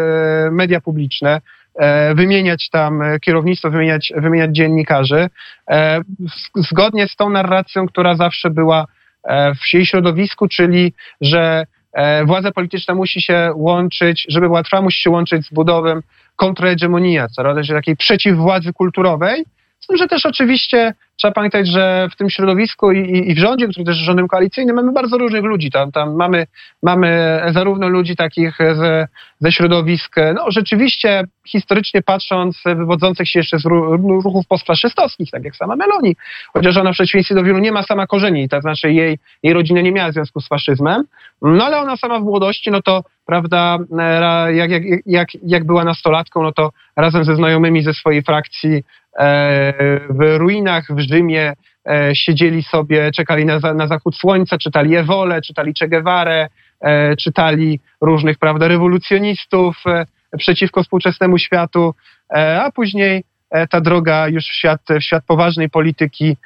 media 0.51 0.81
publiczne, 0.81 1.41
e, 1.75 2.15
wymieniać 2.15 2.69
tam 2.69 3.03
kierownictwo, 3.21 3.71
wymieniać, 3.71 4.13
wymieniać 4.15 4.51
dziennikarzy, 4.55 5.27
zgodnie 6.55 7.07
z 7.07 7.15
tą 7.15 7.29
narracją, 7.29 7.87
która 7.87 8.15
zawsze 8.15 8.49
była 8.49 8.85
w 9.61 9.73
jej 9.73 9.85
środowisku, 9.85 10.47
czyli 10.47 10.93
że 11.21 11.65
władza 12.25 12.51
polityczna 12.51 12.95
musi 12.95 13.21
się 13.21 13.51
łączyć, 13.55 14.25
żeby 14.29 14.47
była 14.47 14.63
trwała, 14.63 14.83
musi 14.83 15.01
się 15.01 15.09
łączyć 15.09 15.45
z 15.45 15.53
budową 15.53 15.99
kontrhegemonia, 16.35 17.27
co 17.27 17.43
radę 17.43 17.63
takiej 17.73 17.97
przeciwwładzy 17.97 18.73
kulturowej, 18.73 19.45
Z 19.81 19.87
tym, 19.87 19.97
że 19.97 20.07
też 20.07 20.25
oczywiście 20.25 20.93
trzeba 21.21 21.33
pamiętać, 21.33 21.67
że 21.67 22.07
w 22.11 22.15
tym 22.15 22.29
środowisku 22.29 22.91
i, 22.91 23.29
i 23.29 23.35
w 23.35 23.39
rządzie, 23.39 23.67
który 23.67 23.85
też 23.85 23.95
jest 23.95 24.05
rządem 24.05 24.27
koalicyjnym, 24.27 24.75
mamy 24.75 24.91
bardzo 24.91 25.17
różnych 25.17 25.43
ludzi. 25.43 25.71
Tam, 25.71 25.91
tam 25.91 26.15
mamy, 26.15 26.47
mamy 26.83 27.41
zarówno 27.51 27.87
ludzi 27.89 28.15
takich 28.15 28.57
ze, 28.57 29.07
ze 29.39 29.51
środowisk, 29.51 30.15
no 30.35 30.51
rzeczywiście 30.51 31.23
historycznie 31.47 32.01
patrząc, 32.01 32.61
wywodzących 32.65 33.29
się 33.29 33.39
jeszcze 33.39 33.59
z 33.59 33.65
ruchów 34.23 34.47
postfaszystowskich, 34.47 35.31
tak 35.31 35.43
jak 35.43 35.55
sama 35.55 35.75
Meloni, 35.75 36.15
chociaż 36.53 36.77
ona 36.77 36.91
w 36.91 36.93
przeciwieństwie 36.93 37.35
do 37.35 37.43
wielu 37.43 37.59
nie 37.59 37.71
ma 37.71 37.83
sama 37.83 38.07
korzeni, 38.07 38.49
to 38.49 38.61
znaczy 38.61 38.93
jej, 38.93 39.19
jej 39.43 39.53
rodzina 39.53 39.81
nie 39.81 39.91
miała 39.91 40.11
związku 40.11 40.41
z 40.41 40.47
faszyzmem, 40.47 41.03
no 41.41 41.65
ale 41.65 41.79
ona 41.79 41.97
sama 41.97 42.19
w 42.19 42.23
młodości, 42.23 42.71
no 42.71 42.81
to 42.81 43.03
prawda, 43.25 43.77
jak, 44.53 44.71
jak, 44.71 44.83
jak, 45.05 45.27
jak 45.43 45.63
była 45.63 45.83
nastolatką, 45.83 46.43
no 46.43 46.51
to 46.51 46.71
razem 46.95 47.23
ze 47.23 47.35
znajomymi 47.35 47.83
ze 47.83 47.93
swojej 47.93 48.23
frakcji 48.23 48.71
E, 48.75 49.00
w 50.09 50.37
ruinach 50.37 50.85
w 50.89 50.99
Rzymie 50.99 51.53
e, 51.89 52.15
siedzieli 52.15 52.63
sobie, 52.63 53.11
czekali 53.11 53.45
na, 53.45 53.59
na 53.59 53.87
zachód 53.87 54.15
słońca, 54.15 54.57
czytali 54.57 54.95
Ewolę, 54.95 55.41
czytali 55.41 55.73
Che 55.79 55.87
Guevara, 55.87 56.47
e, 56.81 57.15
czytali 57.15 57.79
różnych 58.01 58.37
prawda, 58.37 58.67
rewolucjonistów 58.67 59.83
przeciwko 60.37 60.83
współczesnemu 60.83 61.37
światu, 61.37 61.93
a 62.59 62.71
później 62.75 63.23
ta 63.69 63.81
droga 63.81 64.27
już 64.27 64.45
w 64.45 64.53
świat, 64.53 64.81
w 64.99 65.03
świat 65.03 65.23
poważnej 65.27 65.69
polityki 65.69 66.37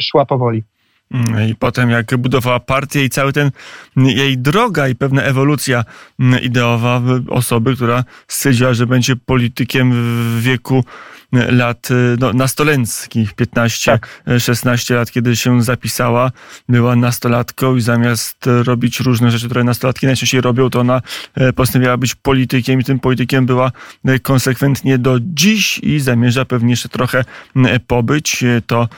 szła 0.00 0.26
powoli. 0.26 0.62
Mm, 1.10 1.48
I 1.48 1.54
potem 1.54 1.90
jak 1.90 2.16
budowała 2.16 2.60
partię 2.60 3.04
i 3.04 3.10
cały 3.10 3.32
ten 3.32 3.50
jej 3.96 4.38
droga 4.38 4.88
i 4.88 4.94
pewna 4.94 5.22
ewolucja 5.22 5.84
mm, 6.20 6.42
ideowa 6.42 7.02
osoby, 7.28 7.74
która 7.74 8.04
stwierdziła, 8.28 8.74
że 8.74 8.86
będzie 8.86 9.16
politykiem 9.16 9.92
w 9.92 10.42
wieku 10.42 10.84
lat 11.32 11.88
no, 12.18 12.32
nastolenckich, 12.32 13.34
15-16 13.34 14.88
tak. 14.88 14.96
lat, 14.96 15.10
kiedy 15.10 15.36
się 15.36 15.62
zapisała, 15.62 16.32
była 16.68 16.96
nastolatką 16.96 17.76
i 17.76 17.80
zamiast 17.80 18.46
robić 18.46 19.00
różne 19.00 19.30
rzeczy, 19.30 19.46
które 19.46 19.64
nastolatki 19.64 20.06
najczęściej 20.06 20.40
robią, 20.40 20.70
to 20.70 20.80
ona 20.80 21.02
e, 21.34 21.52
postanowiła 21.52 21.96
być 21.96 22.14
politykiem 22.14 22.80
i 22.80 22.84
tym 22.84 22.98
politykiem 22.98 23.46
była 23.46 23.72
konsekwentnie 24.22 24.98
do 24.98 25.18
dziś 25.20 25.78
i 25.78 26.00
zamierza 26.00 26.44
pewnie 26.44 26.70
jeszcze 26.70 26.88
trochę 26.88 27.24
pobyć. 27.86 28.44
To 28.66 28.88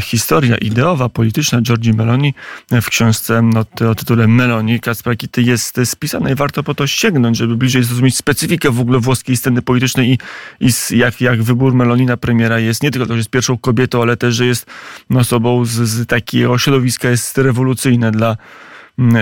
historia 0.00 0.56
ideowa, 0.56 1.08
polityczna 1.08 1.60
Giorgi 1.60 1.92
Meloni 1.92 2.34
w 2.82 2.86
książce 2.86 3.42
no, 3.42 3.64
o 3.90 3.94
tytule 3.94 4.28
Meloni 4.28 4.80
Kacpra 4.80 5.12
jest 5.36 5.80
spisana 5.84 6.30
i 6.30 6.34
warto 6.34 6.62
po 6.62 6.74
to 6.74 6.86
sięgnąć, 6.86 7.36
żeby 7.36 7.56
bliżej 7.56 7.82
zrozumieć 7.82 8.16
specyfikę 8.16 8.70
w 8.70 8.80
ogóle 8.80 8.98
włoskiej 8.98 9.36
sceny 9.36 9.62
politycznej 9.62 10.10
i, 10.10 10.18
i 10.66 10.98
jak, 10.98 11.20
jak 11.20 11.42
wybór 11.42 11.74
Meloni 11.74 12.06
na 12.06 12.16
premiera 12.16 12.58
jest 12.58 12.82
nie 12.82 12.90
tylko 12.90 13.06
to, 13.06 13.12
że 13.12 13.18
jest 13.18 13.30
pierwszą 13.30 13.58
kobietą, 13.58 14.02
ale 14.02 14.16
też, 14.16 14.34
że 14.34 14.46
jest 14.46 14.66
osobą 15.14 15.64
z, 15.64 15.70
z 15.70 16.06
takiego 16.06 16.58
środowiska, 16.58 17.10
jest 17.10 17.38
rewolucyjne 17.38 18.10
dla, 18.10 18.36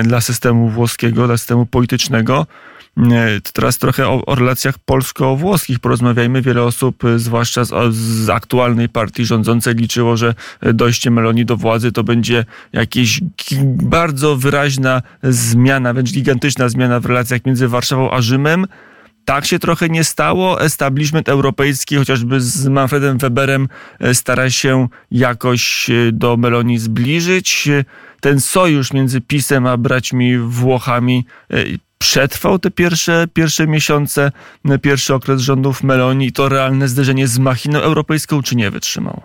dla 0.05 0.21
systemu 0.21 0.69
włoskiego, 0.69 1.27
dla 1.27 1.37
systemu 1.37 1.67
politycznego. 1.67 2.47
Teraz 3.53 3.79
trochę 3.79 4.09
o, 4.09 4.25
o 4.27 4.35
relacjach 4.35 4.79
polsko-włoskich 4.79 5.79
porozmawiajmy. 5.79 6.43
Wiele 6.43 6.63
osób, 6.63 7.05
y, 7.05 7.19
zwłaszcza 7.19 7.65
z, 7.65 7.95
z, 7.95 8.29
aktualnej 8.29 8.89
partii 8.89 9.25
rządzącej, 9.25 9.75
liczyło, 9.75 10.17
że 10.17 10.35
dojście 10.75 11.11
Meloni 11.11 11.45
do 11.45 11.57
władzy 11.57 11.93
to 11.93 12.05
będzie 12.05 12.45
jakaś 12.73 13.21
bardzo 13.65 14.37
wyraźna 14.37 15.03
zmiana, 15.23 15.93
wręcz 15.93 16.13
gigantyczna 16.13 16.69
zmiana 16.69 17.01
w 17.01 17.07
relacjach 17.07 17.47
między 17.47 17.69
Warszawą 17.69 18.11
a 18.11 18.21
Rzymem. 18.21 18.67
Tak 19.25 19.47
się 19.47 19.59
trochę 19.59 19.89
nie 19.89 20.05
stało. 20.05 20.61
Establishment 20.63 21.29
europejski, 21.29 21.97
chociażby 21.97 22.41
z 22.41 22.67
Manfredem 22.67 23.19
Weberem, 23.19 23.69
stara 24.13 24.51
się 24.51 24.89
jakoś 25.11 25.91
do 26.13 26.37
Meloni 26.37 26.79
zbliżyć. 26.79 27.69
Ten 28.21 28.41
sojusz 28.41 28.93
między 28.93 29.21
PiSem 29.21 29.67
a 29.67 29.77
braćmi 29.77 30.39
Włochami 30.39 31.27
przetrwał 31.99 32.59
te 32.59 32.71
pierwsze, 32.71 33.25
pierwsze 33.35 33.67
miesiące, 33.67 34.33
pierwszy 34.83 35.15
okres 35.15 35.41
rządów 35.41 35.83
Meloni, 35.83 36.33
to 36.33 36.49
realne 36.49 36.89
zderzenie 36.89 37.27
z 37.27 37.39
machiną 37.39 37.79
europejską, 37.79 38.43
czy 38.43 38.57
nie 38.57 38.71
wytrzymał? 38.71 39.23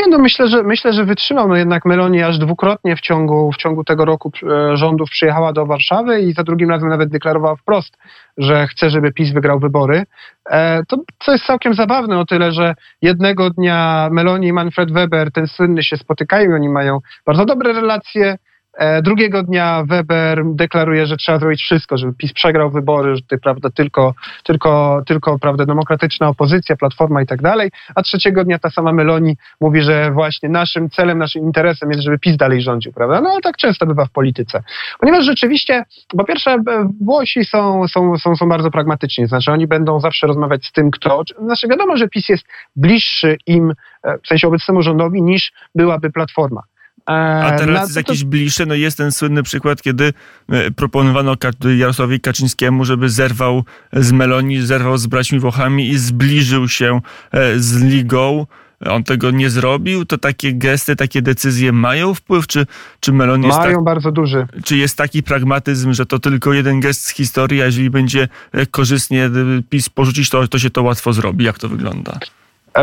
Nie, 0.00 0.06
no 0.06 0.18
myślę, 0.18 0.48
że 0.48 0.62
myślę, 0.62 0.92
że 0.92 1.04
wytrzymał. 1.04 1.48
No 1.48 1.56
jednak 1.56 1.84
Meloni 1.84 2.22
aż 2.22 2.38
dwukrotnie 2.38 2.96
w 2.96 3.00
ciągu, 3.00 3.52
w 3.52 3.56
ciągu 3.56 3.84
tego 3.84 4.04
roku 4.04 4.32
e, 4.42 4.76
rządów 4.76 5.10
przyjechała 5.10 5.52
do 5.52 5.66
Warszawy 5.66 6.20
i 6.20 6.32
za 6.32 6.42
drugim 6.44 6.70
razem 6.70 6.88
nawet 6.88 7.08
deklarowała 7.08 7.56
wprost, 7.56 7.96
że 8.38 8.66
chce, 8.66 8.90
żeby 8.90 9.12
PiS 9.12 9.32
wygrał 9.32 9.58
wybory. 9.58 10.04
E, 10.50 10.82
to 10.88 10.96
co 11.18 11.32
jest 11.32 11.44
całkiem 11.44 11.74
zabawne 11.74 12.18
o 12.18 12.24
tyle, 12.24 12.52
że 12.52 12.74
jednego 13.02 13.50
dnia 13.50 14.08
Meloni 14.12 14.46
i 14.46 14.52
Manfred 14.52 14.92
Weber, 14.92 15.32
ten 15.32 15.46
słynny, 15.46 15.82
się 15.82 15.96
spotykają, 15.96 16.54
oni 16.54 16.68
mają 16.68 16.98
bardzo 17.26 17.44
dobre 17.44 17.72
relacje. 17.72 18.36
E, 18.74 19.02
drugiego 19.02 19.42
dnia 19.42 19.84
Weber 19.86 20.42
deklaruje, 20.44 21.06
że 21.06 21.16
trzeba 21.16 21.38
zrobić 21.38 21.62
wszystko, 21.62 21.96
żeby 21.96 22.12
PiS 22.12 22.32
przegrał 22.32 22.70
wybory, 22.70 23.16
że 23.16 23.38
prawda, 23.38 23.70
tylko, 23.70 24.14
tylko, 24.44 25.02
tylko 25.06 25.38
prawda, 25.38 25.66
demokratyczna 25.66 26.28
opozycja, 26.28 26.76
platforma 26.76 27.22
i 27.22 27.26
tak 27.26 27.42
dalej. 27.42 27.70
A 27.94 28.02
trzeciego 28.02 28.44
dnia 28.44 28.58
ta 28.58 28.70
sama 28.70 28.92
Meloni 28.92 29.36
mówi, 29.60 29.82
że 29.82 30.10
właśnie 30.10 30.48
naszym 30.48 30.90
celem, 30.90 31.18
naszym 31.18 31.42
interesem 31.42 31.90
jest, 31.90 32.02
żeby 32.02 32.18
PiS 32.18 32.36
dalej 32.36 32.62
rządził, 32.62 32.92
prawda? 32.92 33.20
No 33.20 33.30
ale 33.30 33.40
tak 33.40 33.56
często 33.56 33.86
bywa 33.86 34.04
w 34.04 34.10
polityce. 34.10 34.62
Ponieważ 35.00 35.24
rzeczywiście, 35.24 35.84
po 36.08 36.24
pierwsze, 36.24 36.56
Włosi 37.00 37.44
są, 37.44 37.88
są, 37.88 38.18
są, 38.18 38.36
są 38.36 38.48
bardzo 38.48 38.70
pragmatyczni, 38.70 39.26
znaczy 39.26 39.52
oni 39.52 39.66
będą 39.66 40.00
zawsze 40.00 40.26
rozmawiać 40.26 40.66
z 40.66 40.72
tym, 40.72 40.90
kto. 40.90 41.22
Znaczy 41.44 41.68
wiadomo, 41.68 41.96
że 41.96 42.08
PiS 42.08 42.28
jest 42.28 42.44
bliższy 42.76 43.36
im, 43.46 43.72
e, 44.04 44.18
w 44.18 44.26
sensie 44.26 44.48
obecnemu 44.48 44.82
rządowi, 44.82 45.22
niż 45.22 45.52
byłaby 45.74 46.10
platforma. 46.10 46.62
A 47.10 47.58
teraz 47.58 47.82
jest 47.82 47.96
jakiś 47.96 48.24
bliższy, 48.24 48.66
no 48.66 48.74
jest 48.74 48.98
ten 48.98 49.12
słynny 49.12 49.42
przykład, 49.42 49.82
kiedy 49.82 50.12
e, 50.48 50.70
proponowano 50.70 51.36
Jarosławowi 51.76 52.20
Kaczyńskiemu, 52.20 52.84
żeby 52.84 53.08
zerwał 53.08 53.64
z 53.92 54.12
Meloni, 54.12 54.62
zerwał 54.62 54.98
z 54.98 55.06
braćmi 55.06 55.38
Włochami 55.38 55.88
i 55.88 55.98
zbliżył 55.98 56.68
się 56.68 57.00
e, 57.32 57.58
z 57.58 57.82
Ligą. 57.82 58.46
On 58.90 59.04
tego 59.04 59.30
nie 59.30 59.50
zrobił, 59.50 60.04
to 60.04 60.18
takie 60.18 60.54
gesty, 60.54 60.96
takie 60.96 61.22
decyzje 61.22 61.72
mają 61.72 62.14
wpływ, 62.14 62.46
czy, 62.46 62.66
czy 63.00 63.12
Meloni 63.12 63.46
jest 63.46 63.58
Mają 63.58 63.74
tak, 63.74 63.84
bardzo 63.84 64.12
duży. 64.12 64.46
Czy 64.64 64.76
jest 64.76 64.96
taki 64.96 65.22
pragmatyzm, 65.22 65.92
że 65.92 66.06
to 66.06 66.18
tylko 66.18 66.52
jeden 66.52 66.80
gest 66.80 67.06
z 67.06 67.10
historii, 67.10 67.62
a 67.62 67.64
jeżeli 67.64 67.90
będzie 67.90 68.28
e, 68.52 68.66
korzystnie 68.66 69.30
PiS 69.70 69.88
porzucić, 69.88 70.30
to, 70.30 70.48
to 70.48 70.58
się 70.58 70.70
to 70.70 70.82
łatwo 70.82 71.12
zrobi? 71.12 71.44
Jak 71.44 71.58
to 71.58 71.68
wygląda? 71.68 72.18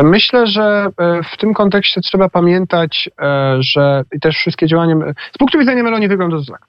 Myślę, 0.02 0.46
że 0.46 0.88
e, 0.98 1.20
w 1.22 1.36
tym 1.36 1.54
kontekście 1.54 2.00
trzeba 2.00 2.28
pamiętać, 2.28 3.08
e, 3.20 3.56
że 3.60 4.04
i 4.12 4.20
też 4.20 4.36
wszystkie 4.36 4.66
działania, 4.66 4.96
z 5.34 5.38
punktu 5.38 5.58
widzenia 5.58 5.82
Meloni 5.82 6.08
wygląda 6.08 6.36
to 6.36 6.52
tak. 6.52 6.66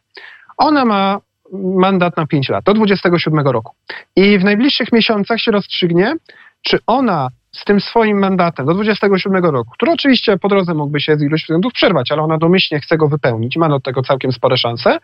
Ona 0.57 0.85
ma 0.85 1.19
mandat 1.53 2.17
na 2.17 2.27
5 2.27 2.49
lat, 2.49 2.65
do 2.65 2.73
27 2.73 3.47
roku. 3.47 3.75
I 4.15 4.39
w 4.39 4.43
najbliższych 4.43 4.91
miesiącach 4.91 5.39
się 5.39 5.51
rozstrzygnie, 5.51 6.15
czy 6.61 6.79
ona 6.87 7.29
z 7.51 7.65
tym 7.65 7.81
swoim 7.81 8.19
mandatem 8.19 8.65
do 8.65 8.73
27 8.73 9.45
roku, 9.45 9.71
który 9.71 9.91
oczywiście 9.91 10.37
po 10.37 10.47
drodze 10.47 10.73
mógłby 10.73 10.99
się 10.99 11.15
z 11.15 11.21
iluś 11.21 11.41
względów 11.41 11.73
przerwać, 11.73 12.11
ale 12.11 12.21
ona 12.21 12.37
domyślnie 12.37 12.81
chce 12.81 12.97
go 12.97 13.07
wypełnić, 13.07 13.57
ma 13.57 13.69
do 13.69 13.79
tego 13.79 14.01
całkiem 14.01 14.31
spore 14.31 14.57
szanse, 14.57 14.97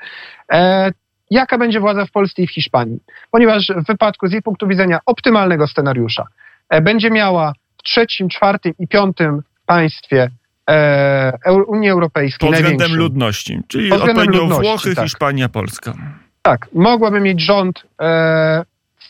e, 0.51 0.91
jaka 1.31 1.57
będzie 1.57 1.79
władza 1.79 2.05
w 2.05 2.11
Polsce 2.11 2.41
i 2.41 2.47
w 2.47 2.51
Hiszpanii. 2.51 2.99
Ponieważ 3.31 3.67
w 3.67 3.87
wypadku 3.87 4.27
z 4.27 4.31
jej 4.31 4.41
punktu 4.41 4.67
widzenia 4.67 4.99
optymalnego 5.05 5.67
scenariusza 5.67 6.27
e, 6.69 6.81
będzie 6.81 7.11
miała 7.11 7.53
trzecim, 7.85 8.29
czwartym 8.29 8.73
i 8.79 8.87
piątym 8.87 9.41
państwie 9.65 10.29
e, 10.69 11.53
Unii 11.67 11.89
Europejskiej. 11.89 12.49
Pod 12.49 12.55
względem 12.55 12.95
ludności, 12.95 13.59
czyli 13.67 13.89
Pod 13.89 14.01
odpowiednio 14.01 14.39
ludności, 14.39 14.63
Włochy, 14.63 14.95
tak. 14.95 15.03
Hiszpania, 15.03 15.49
Polska. 15.49 15.93
Tak, 16.41 16.67
mogłaby 16.73 17.19
mieć 17.19 17.41
rząd, 17.41 17.83
e, 18.01 18.63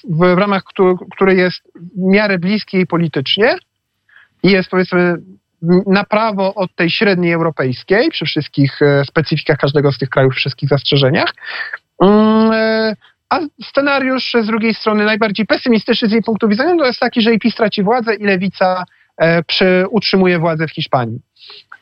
w, 0.04 0.18
w, 0.18 0.38
ramach 0.38 0.64
który, 0.64 0.96
który 1.12 1.36
jest 1.36 1.62
w 1.76 2.12
miarę 2.12 2.40
bliski 2.40 2.78
jej 2.78 2.88
politycznie 2.88 3.58
i 4.44 4.52
jest 4.52 4.70
powiedzmy 4.70 5.18
na 5.88 6.04
prawo 6.04 6.54
od 6.56 6.76
tej 6.76 6.90
średniej 6.90 7.34
europejskiej 7.34 8.10
przy 8.10 8.26
wszystkich 8.26 8.82
e, 8.82 9.06
specyfikach 9.06 9.58
każdego 9.58 9.92
z 9.92 9.98
tych 9.98 10.10
krajów, 10.10 10.34
wszystkich 10.34 10.70
zastrzeżeniach. 10.70 11.34
A 13.30 13.40
scenariusz 13.64 14.34
z 14.42 14.48
drugiej 14.48 14.74
strony 14.74 15.06
najbardziej 15.06 15.46
pesymistyczny 15.46 16.10
z 16.10 16.12
jej 16.12 16.24
punktu 16.24 16.48
widzenia 16.48 16.78
to 16.78 16.86
jest 16.86 17.00
taki, 17.00 17.22
że 17.22 17.34
IP 17.34 17.44
straci 17.52 17.84
władzę 17.84 18.16
i 18.16 18.24
lewica 18.24 18.84
e, 19.18 19.44
przy, 19.44 19.86
utrzymuje 19.90 20.40
władzę 20.40 20.68
w 20.68 20.72
Hiszpanii. 20.72 21.20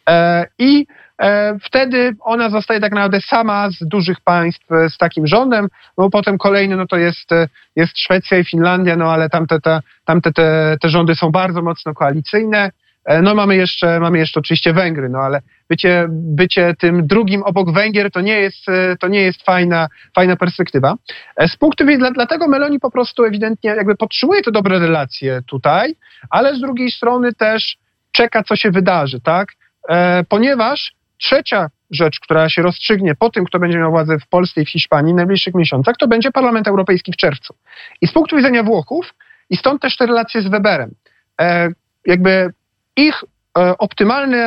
E, 0.10 0.46
I 0.60 0.88
e, 1.22 1.58
wtedy 1.62 2.16
ona 2.20 2.50
zostaje 2.50 2.80
tak 2.80 2.92
naprawdę 2.92 3.22
sama 3.22 3.70
z 3.70 3.88
dużych 3.88 4.22
państw 4.22 4.72
e, 4.72 4.90
z 4.90 4.98
takim 4.98 5.28
rządem, 5.28 5.68
no 5.98 6.10
potem 6.10 6.38
kolejny 6.38 6.76
no 6.76 6.88
to 6.88 6.98
jest, 6.98 7.32
e, 7.32 7.48
jest 7.76 7.98
Szwecja 7.98 8.38
i 8.38 8.46
Finlandia, 8.46 8.96
no 8.96 9.14
ale 9.14 9.30
tamte, 9.30 9.62
te, 9.62 9.80
tamte 10.06 10.32
te, 10.34 10.78
te 10.82 10.90
rządy 10.90 11.16
są 11.16 11.32
bardzo 11.32 11.62
mocno 11.62 11.94
koalicyjne. 11.94 12.72
E, 13.06 13.22
no 13.22 13.36
mamy 13.36 13.56
jeszcze, 13.56 14.00
mamy 14.00 14.18
jeszcze 14.18 14.40
oczywiście 14.40 14.74
Węgry, 14.74 15.10
no 15.10 15.20
ale 15.20 15.42
bycie, 15.70 16.06
bycie 16.10 16.76
tym 16.80 17.08
drugim 17.08 17.44
obok 17.44 17.72
Węgier 17.72 18.12
to 18.12 18.22
nie 18.22 18.40
jest, 18.40 18.70
e, 18.70 18.98
to 18.98 19.08
nie 19.08 19.22
jest 19.22 19.44
fajna, 19.44 19.88
fajna 20.16 20.36
perspektywa. 20.36 20.96
E, 21.36 21.48
z 21.48 21.58
punktu 21.58 21.86
widzenia, 21.86 22.12
dlatego 22.12 22.48
Meloni 22.48 22.80
po 22.80 22.92
prostu 22.92 23.26
ewidentnie 23.26 23.70
jakby 23.70 23.96
podtrzymuje 23.96 24.42
te 24.42 24.52
dobre 24.52 24.80
relacje 24.80 25.42
tutaj, 25.48 25.96
ale 26.30 26.56
z 26.56 26.60
drugiej 26.60 26.92
strony 26.92 27.34
też 27.34 27.78
czeka, 28.12 28.44
co 28.44 28.56
się 28.56 28.72
wydarzy, 28.72 29.22
tak? 29.22 29.54
Ponieważ 30.30 30.94
trzecia 31.18 31.70
rzecz, 31.92 32.20
która 32.20 32.50
się 32.50 32.62
rozstrzygnie 32.62 33.16
po 33.16 33.30
tym, 33.30 33.46
kto 33.46 33.60
będzie 33.60 33.78
miał 33.78 33.92
władzę 33.92 34.20
w 34.20 34.28
Polsce 34.28 34.62
i 34.62 34.66
w 34.66 34.70
Hiszpanii 34.70 35.14
w 35.14 35.16
najbliższych 35.16 35.54
miesiącach, 35.54 35.98
to 35.98 36.08
będzie 36.08 36.32
Parlament 36.32 36.68
Europejski 36.68 37.12
w 37.12 37.16
czerwcu. 37.16 37.56
I 38.02 38.08
z 38.08 38.12
punktu 38.12 38.36
widzenia 38.36 38.64
Włochów, 38.64 39.14
i 39.50 39.58
stąd 39.58 39.82
też 39.82 39.98
te 39.98 40.06
relacje 40.06 40.42
z 40.42 40.48
Weberem, 40.48 40.92
e, 41.42 41.70
jakby 42.06 42.54
ich 42.96 43.24
e, 43.58 43.78
optymalny, 43.78 44.44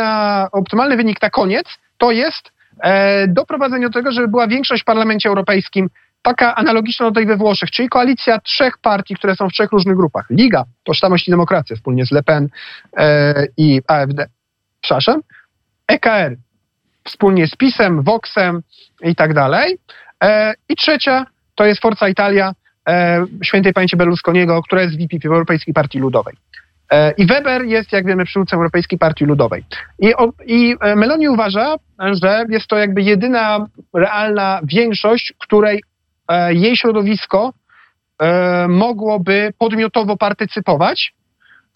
optymalny 0.53 0.97
wynik 0.97 1.23
na 1.23 1.31
koniec 1.31 1.67
to 1.99 2.11
jest 2.11 2.53
e, 2.83 3.29
doprowadzenie 3.29 3.87
do 3.87 3.93
tego, 3.93 4.13
żeby 4.13 4.29
była 4.29 4.49
większość 4.49 4.83
w 4.83 4.87
Parlamencie 4.87 5.29
Europejskim 5.29 5.89
taka 6.23 6.55
analogiczna 6.55 7.07
do 7.07 7.13
tej 7.13 7.27
we 7.27 7.37
Włoszech, 7.37 7.71
czyli 7.71 7.89
koalicja 7.89 8.41
trzech 8.41 8.79
partii, 8.79 9.15
które 9.15 9.37
są 9.37 9.49
w 9.49 9.53
trzech 9.53 9.73
różnych 9.73 9.97
grupach. 9.97 10.27
Liga, 10.31 10.65
Tożsamość 10.85 11.29
i 11.29 11.31
Demokracja, 11.31 11.77
wspólnie 11.77 12.07
z 12.07 12.11
Le 12.11 12.23
Pen 12.23 12.49
e, 12.97 13.47
i 13.57 13.81
AfD, 13.87 14.27
przepraszam, 14.81 15.21
EKR, 15.89 16.37
wspólnie 17.05 17.47
z 17.47 17.57
PiSem, 17.57 18.03
Voxem 18.03 18.63
i 19.03 19.15
tak 19.15 19.35
dalej. 19.35 19.79
I 20.69 20.77
trzecia 20.77 21.27
to 21.55 21.65
jest 21.65 21.81
Forza 21.81 22.09
Italia, 22.09 22.53
świętej 23.43 23.73
pamięci 23.73 23.97
Berlusconiego, 23.97 24.63
która 24.63 24.83
jest 24.83 24.97
VP 24.97 25.29
Europejskiej 25.29 25.75
Partii 25.75 25.99
Ludowej. 25.99 26.35
E, 26.90 27.11
I 27.11 27.27
Weber 27.27 27.64
jest, 27.64 27.92
jak 27.92 28.07
wiemy, 28.07 28.25
przywódcą 28.25 28.57
Europejskiej 28.57 28.99
Partii 28.99 29.25
Ludowej. 29.25 29.64
I, 29.99 30.12
I 30.46 30.77
Meloni 30.96 31.29
uważa, 31.29 31.75
że 32.12 32.44
jest 32.49 32.66
to 32.66 32.77
jakby 32.77 33.03
jedyna 33.03 33.66
realna 33.94 34.61
większość, 34.62 35.33
której 35.38 35.83
jej 36.49 36.77
środowisko 36.77 37.53
mogłoby 38.68 39.53
podmiotowo 39.59 40.16
partycypować. 40.16 41.14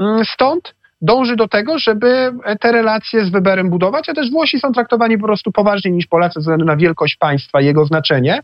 Mm, 0.01 0.25
stąd 0.25 0.75
dąży 1.03 1.37
do 1.37 1.49
tego, 1.49 1.79
żeby 1.79 2.33
te 2.61 2.73
relacje 2.73 3.25
z 3.25 3.31
Weberem 3.31 3.71
budować, 3.71 4.09
a 4.09 4.15
też 4.15 4.31
Włosi 4.31 4.61
są 4.61 4.73
traktowani 4.73 5.19
po 5.19 5.27
prostu 5.27 5.53
poważniej 5.53 5.95
niż 5.95 6.07
Polacy 6.07 6.35
ze 6.35 6.41
względu 6.41 6.65
na 6.65 6.77
wielkość 6.77 7.17
państwa 7.17 7.61
i 7.61 7.65
jego 7.65 7.85
znaczenie, 7.85 8.43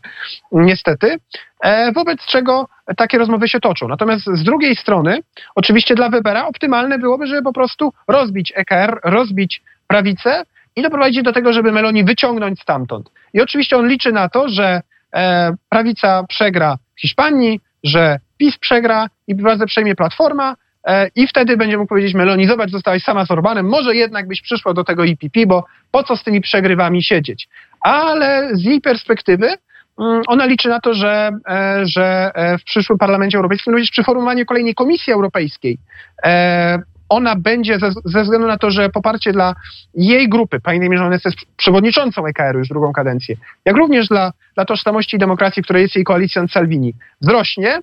niestety, 0.51 1.17
e, 1.61 1.91
wobec 1.91 2.25
czego 2.25 2.67
takie 2.97 3.17
rozmowy 3.17 3.47
się 3.49 3.59
toczą. 3.59 3.87
Natomiast 3.87 4.25
z 4.25 4.43
drugiej 4.43 4.75
strony, 4.75 5.19
oczywiście 5.55 5.95
dla 5.95 6.09
Webera 6.09 6.47
optymalne 6.47 6.99
byłoby, 6.99 7.27
żeby 7.27 7.43
po 7.43 7.53
prostu 7.53 7.93
rozbić 8.07 8.53
EKR, 8.55 8.99
rozbić 9.03 9.61
prawicę 9.87 10.43
i 10.75 10.81
doprowadzić 10.81 11.23
do 11.23 11.33
tego, 11.33 11.53
żeby 11.53 11.71
Meloni 11.71 12.03
wyciągnąć 12.03 12.61
stamtąd. 12.61 13.09
I 13.33 13.41
oczywiście 13.41 13.77
on 13.77 13.87
liczy 13.87 14.11
na 14.11 14.29
to, 14.29 14.49
że 14.49 14.81
e, 15.13 15.53
prawica 15.69 16.23
przegra 16.23 16.77
w 16.95 17.01
Hiszpanii, 17.01 17.59
że 17.83 18.19
PiS 18.37 18.57
przegra 18.57 19.07
i 19.27 19.35
władzę 19.35 19.65
przejmie 19.65 19.95
Platforma, 19.95 20.55
i 21.15 21.27
wtedy 21.27 21.57
będzie 21.57 21.77
mógł 21.77 21.89
powiedzieć 21.89 22.13
Meloni, 22.13 22.47
zobacz, 22.47 22.71
zostałaś 22.71 23.03
sama 23.03 23.25
z 23.25 23.31
Orbanem, 23.31 23.69
może 23.69 23.95
jednak 23.95 24.27
byś 24.27 24.41
przyszła 24.41 24.73
do 24.73 24.83
tego 24.83 25.03
IPP, 25.03 25.45
bo 25.47 25.65
po 25.91 26.03
co 26.03 26.17
z 26.17 26.23
tymi 26.23 26.41
przegrywami 26.41 27.03
siedzieć? 27.03 27.49
Ale 27.81 28.49
z 28.53 28.63
jej 28.63 28.81
perspektywy 28.81 29.47
mm, 29.99 30.21
ona 30.27 30.45
liczy 30.45 30.69
na 30.69 30.79
to, 30.79 30.93
że, 30.93 31.31
e, 31.49 31.81
że 31.85 32.31
e, 32.35 32.57
w 32.57 32.63
przyszłym 32.63 32.97
Parlamencie 32.97 33.37
Europejskim, 33.37 33.73
również 33.73 33.91
przy 33.91 34.03
formowaniu 34.03 34.45
kolejnej 34.45 34.75
Komisji 34.75 35.13
Europejskiej, 35.13 35.77
ona 37.09 37.35
będzie 37.35 37.79
ze, 37.79 37.91
ze, 38.05 38.23
względu 38.23 38.47
na 38.47 38.57
to, 38.57 38.71
że 38.71 38.89
poparcie 38.89 39.31
dla 39.31 39.55
jej 39.93 40.29
grupy, 40.29 40.59
pamiętajmy, 40.59 40.97
że 40.97 41.05
ona 41.05 41.13
jest 41.13 41.37
przewodniczącą 41.57 42.25
EKR-u 42.25 42.59
już 42.59 42.67
drugą 42.67 42.93
kadencję, 42.93 43.35
jak 43.65 43.75
również 43.75 44.07
dla, 44.07 44.33
dla 44.55 44.65
tożsamości 44.65 45.15
i 45.15 45.19
demokracji, 45.19 45.63
która 45.63 45.79
jest 45.79 45.95
jej 45.95 46.03
koalicją 46.03 46.47
Salvini, 46.47 46.93
wzrośnie, 47.21 47.79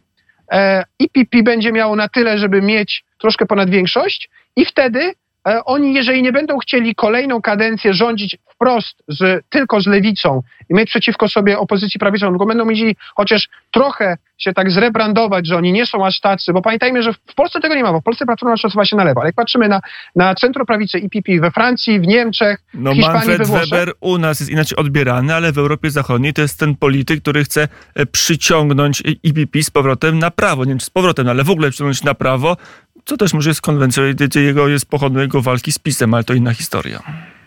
IPP 0.99 1.39
e, 1.39 1.43
będzie 1.43 1.73
miało 1.73 1.97
na 1.97 2.09
tyle, 2.09 2.39
żeby 2.39 2.63
mieć 2.63 3.05
troszkę 3.19 3.47
ponad 3.47 3.71
większość 3.71 4.31
i 4.57 4.65
wtedy 4.65 5.15
E, 5.49 5.65
oni, 5.65 5.95
jeżeli 5.95 6.23
nie 6.23 6.33
będą 6.33 6.59
chcieli 6.59 6.95
kolejną 6.95 7.43
kadencję 7.43 7.95
rządzić 7.95 8.37
wprost 8.55 9.03
z, 9.09 9.45
tylko 9.49 9.81
z 9.81 9.87
lewicą 9.87 10.43
i 10.71 10.75
mieć 10.75 10.89
przeciwko 10.89 11.29
sobie 11.29 11.59
opozycji 11.59 12.01
prawicową, 12.01 12.33
tylko 12.33 12.47
będą 12.47 12.65
mieli 12.65 12.97
chociaż 13.17 13.49
trochę 13.71 14.17
się 14.39 14.53
tak 14.53 14.71
zrebrandować, 14.71 15.47
że 15.47 15.57
oni 15.57 15.73
nie 15.73 15.87
są 15.87 16.07
aż 16.07 16.21
tacy, 16.21 16.53
bo 16.53 16.63
pamiętajmy, 16.63 17.03
że 17.03 17.13
w 17.13 17.35
Polsce 17.35 17.61
tego 17.61 17.75
nie 17.75 17.83
ma, 17.83 17.93
bo 17.93 18.01
w 18.01 18.05
Polsce 18.05 18.27
Platforma 18.27 18.57
przesuwa 18.57 18.85
się 18.85 18.97
na 18.97 19.05
lewo, 19.05 19.21
ale 19.21 19.29
jak 19.29 19.35
patrzymy 19.35 19.69
na, 19.69 19.81
na 20.17 20.35
centroprawicę 20.35 20.99
IPP 20.99 21.41
we 21.41 21.51
Francji, 21.51 22.01
w 22.01 22.07
Niemczech, 22.07 22.59
no, 22.75 22.93
w 22.93 22.95
Hiszpanii, 22.95 23.19
Manfred 23.19 23.39
we 23.39 23.45
Włoszech... 23.45 23.71
Weber 23.71 23.95
u 24.01 24.19
nas 24.19 24.41
jest 24.41 24.53
inaczej 24.53 24.79
odbierany, 24.79 25.35
ale 25.35 25.53
w 25.53 25.59
Europie 25.59 25.91
Zachodniej 25.91 26.33
to 26.33 26.43
jest 26.43 26.59
ten 26.59 26.77
polityk, 26.77 27.23
który 27.23 27.45
chce 27.45 27.69
e, 27.95 28.07
przyciągnąć 28.07 29.03
IPP 29.23 29.63
z 29.63 29.71
powrotem 29.71 30.19
na 30.19 30.31
prawo, 30.31 30.65
nie 30.65 30.69
wiem 30.69 30.79
czy 30.79 30.87
z 30.87 30.91
powrotem, 30.91 31.29
ale 31.29 31.45
w 31.45 31.51
ogóle 31.51 31.71
przyciągnąć 31.71 32.03
na 32.03 32.15
prawo, 32.15 32.57
co 33.05 33.17
też 33.17 33.35
może 33.35 33.51
jest 33.51 33.61
konwencją 33.61 34.03
jego, 34.35 34.69
jest 34.69 34.87
pochodną 34.87 35.21
jego 35.21 35.43
walki 35.43 35.73
z 35.73 35.79
PiSem, 35.79 36.15
ale 36.15 36.25
to 36.25 36.35
inna 36.35 36.55
historia. 36.55 37.03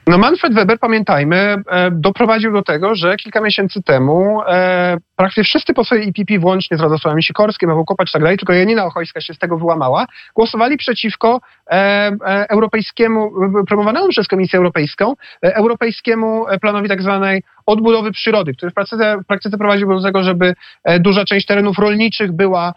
No 0.07 0.17
Manfred 0.17 0.53
Weber, 0.53 0.79
pamiętajmy, 0.79 1.35
e, 1.35 1.91
doprowadził 1.91 2.53
do 2.53 2.63
tego, 2.63 2.95
że 2.95 3.15
kilka 3.15 3.41
miesięcy 3.41 3.83
temu 3.83 4.41
e, 4.47 4.97
praktycznie 5.15 5.43
wszyscy 5.43 5.73
posłowie 5.73 6.03
IPP, 6.03 6.39
włącznie 6.39 6.77
z 6.77 6.81
Radosławem 6.81 7.21
Sikorskim, 7.21 7.69
Ewo 7.69 7.85
Kopacz 7.85 8.09
i 8.09 8.13
tak 8.13 8.21
dalej, 8.21 8.37
tylko 8.37 8.53
Janina 8.53 8.85
Ochojska 8.85 9.21
się 9.21 9.33
z 9.33 9.37
tego 9.37 9.57
wyłamała, 9.57 10.05
głosowali 10.35 10.77
przeciwko 10.77 11.41
e, 11.71 12.11
europejskiemu, 12.49 13.31
promowanemu 13.67 14.09
przez 14.09 14.27
Komisję 14.27 14.57
Europejską, 14.57 15.13
europejskiemu 15.41 16.45
planowi 16.61 16.89
tak 16.89 17.01
zwanej 17.01 17.43
odbudowy 17.65 18.11
przyrody, 18.11 18.53
który 18.53 18.71
w 18.71 18.73
praktyce, 18.73 19.17
w 19.23 19.25
praktyce 19.25 19.57
prowadził 19.57 19.87
do 19.87 20.01
tego, 20.01 20.23
żeby 20.23 20.53
duża 20.99 21.25
część 21.25 21.45
terenów 21.45 21.79
rolniczych 21.79 22.31
była 22.31 22.73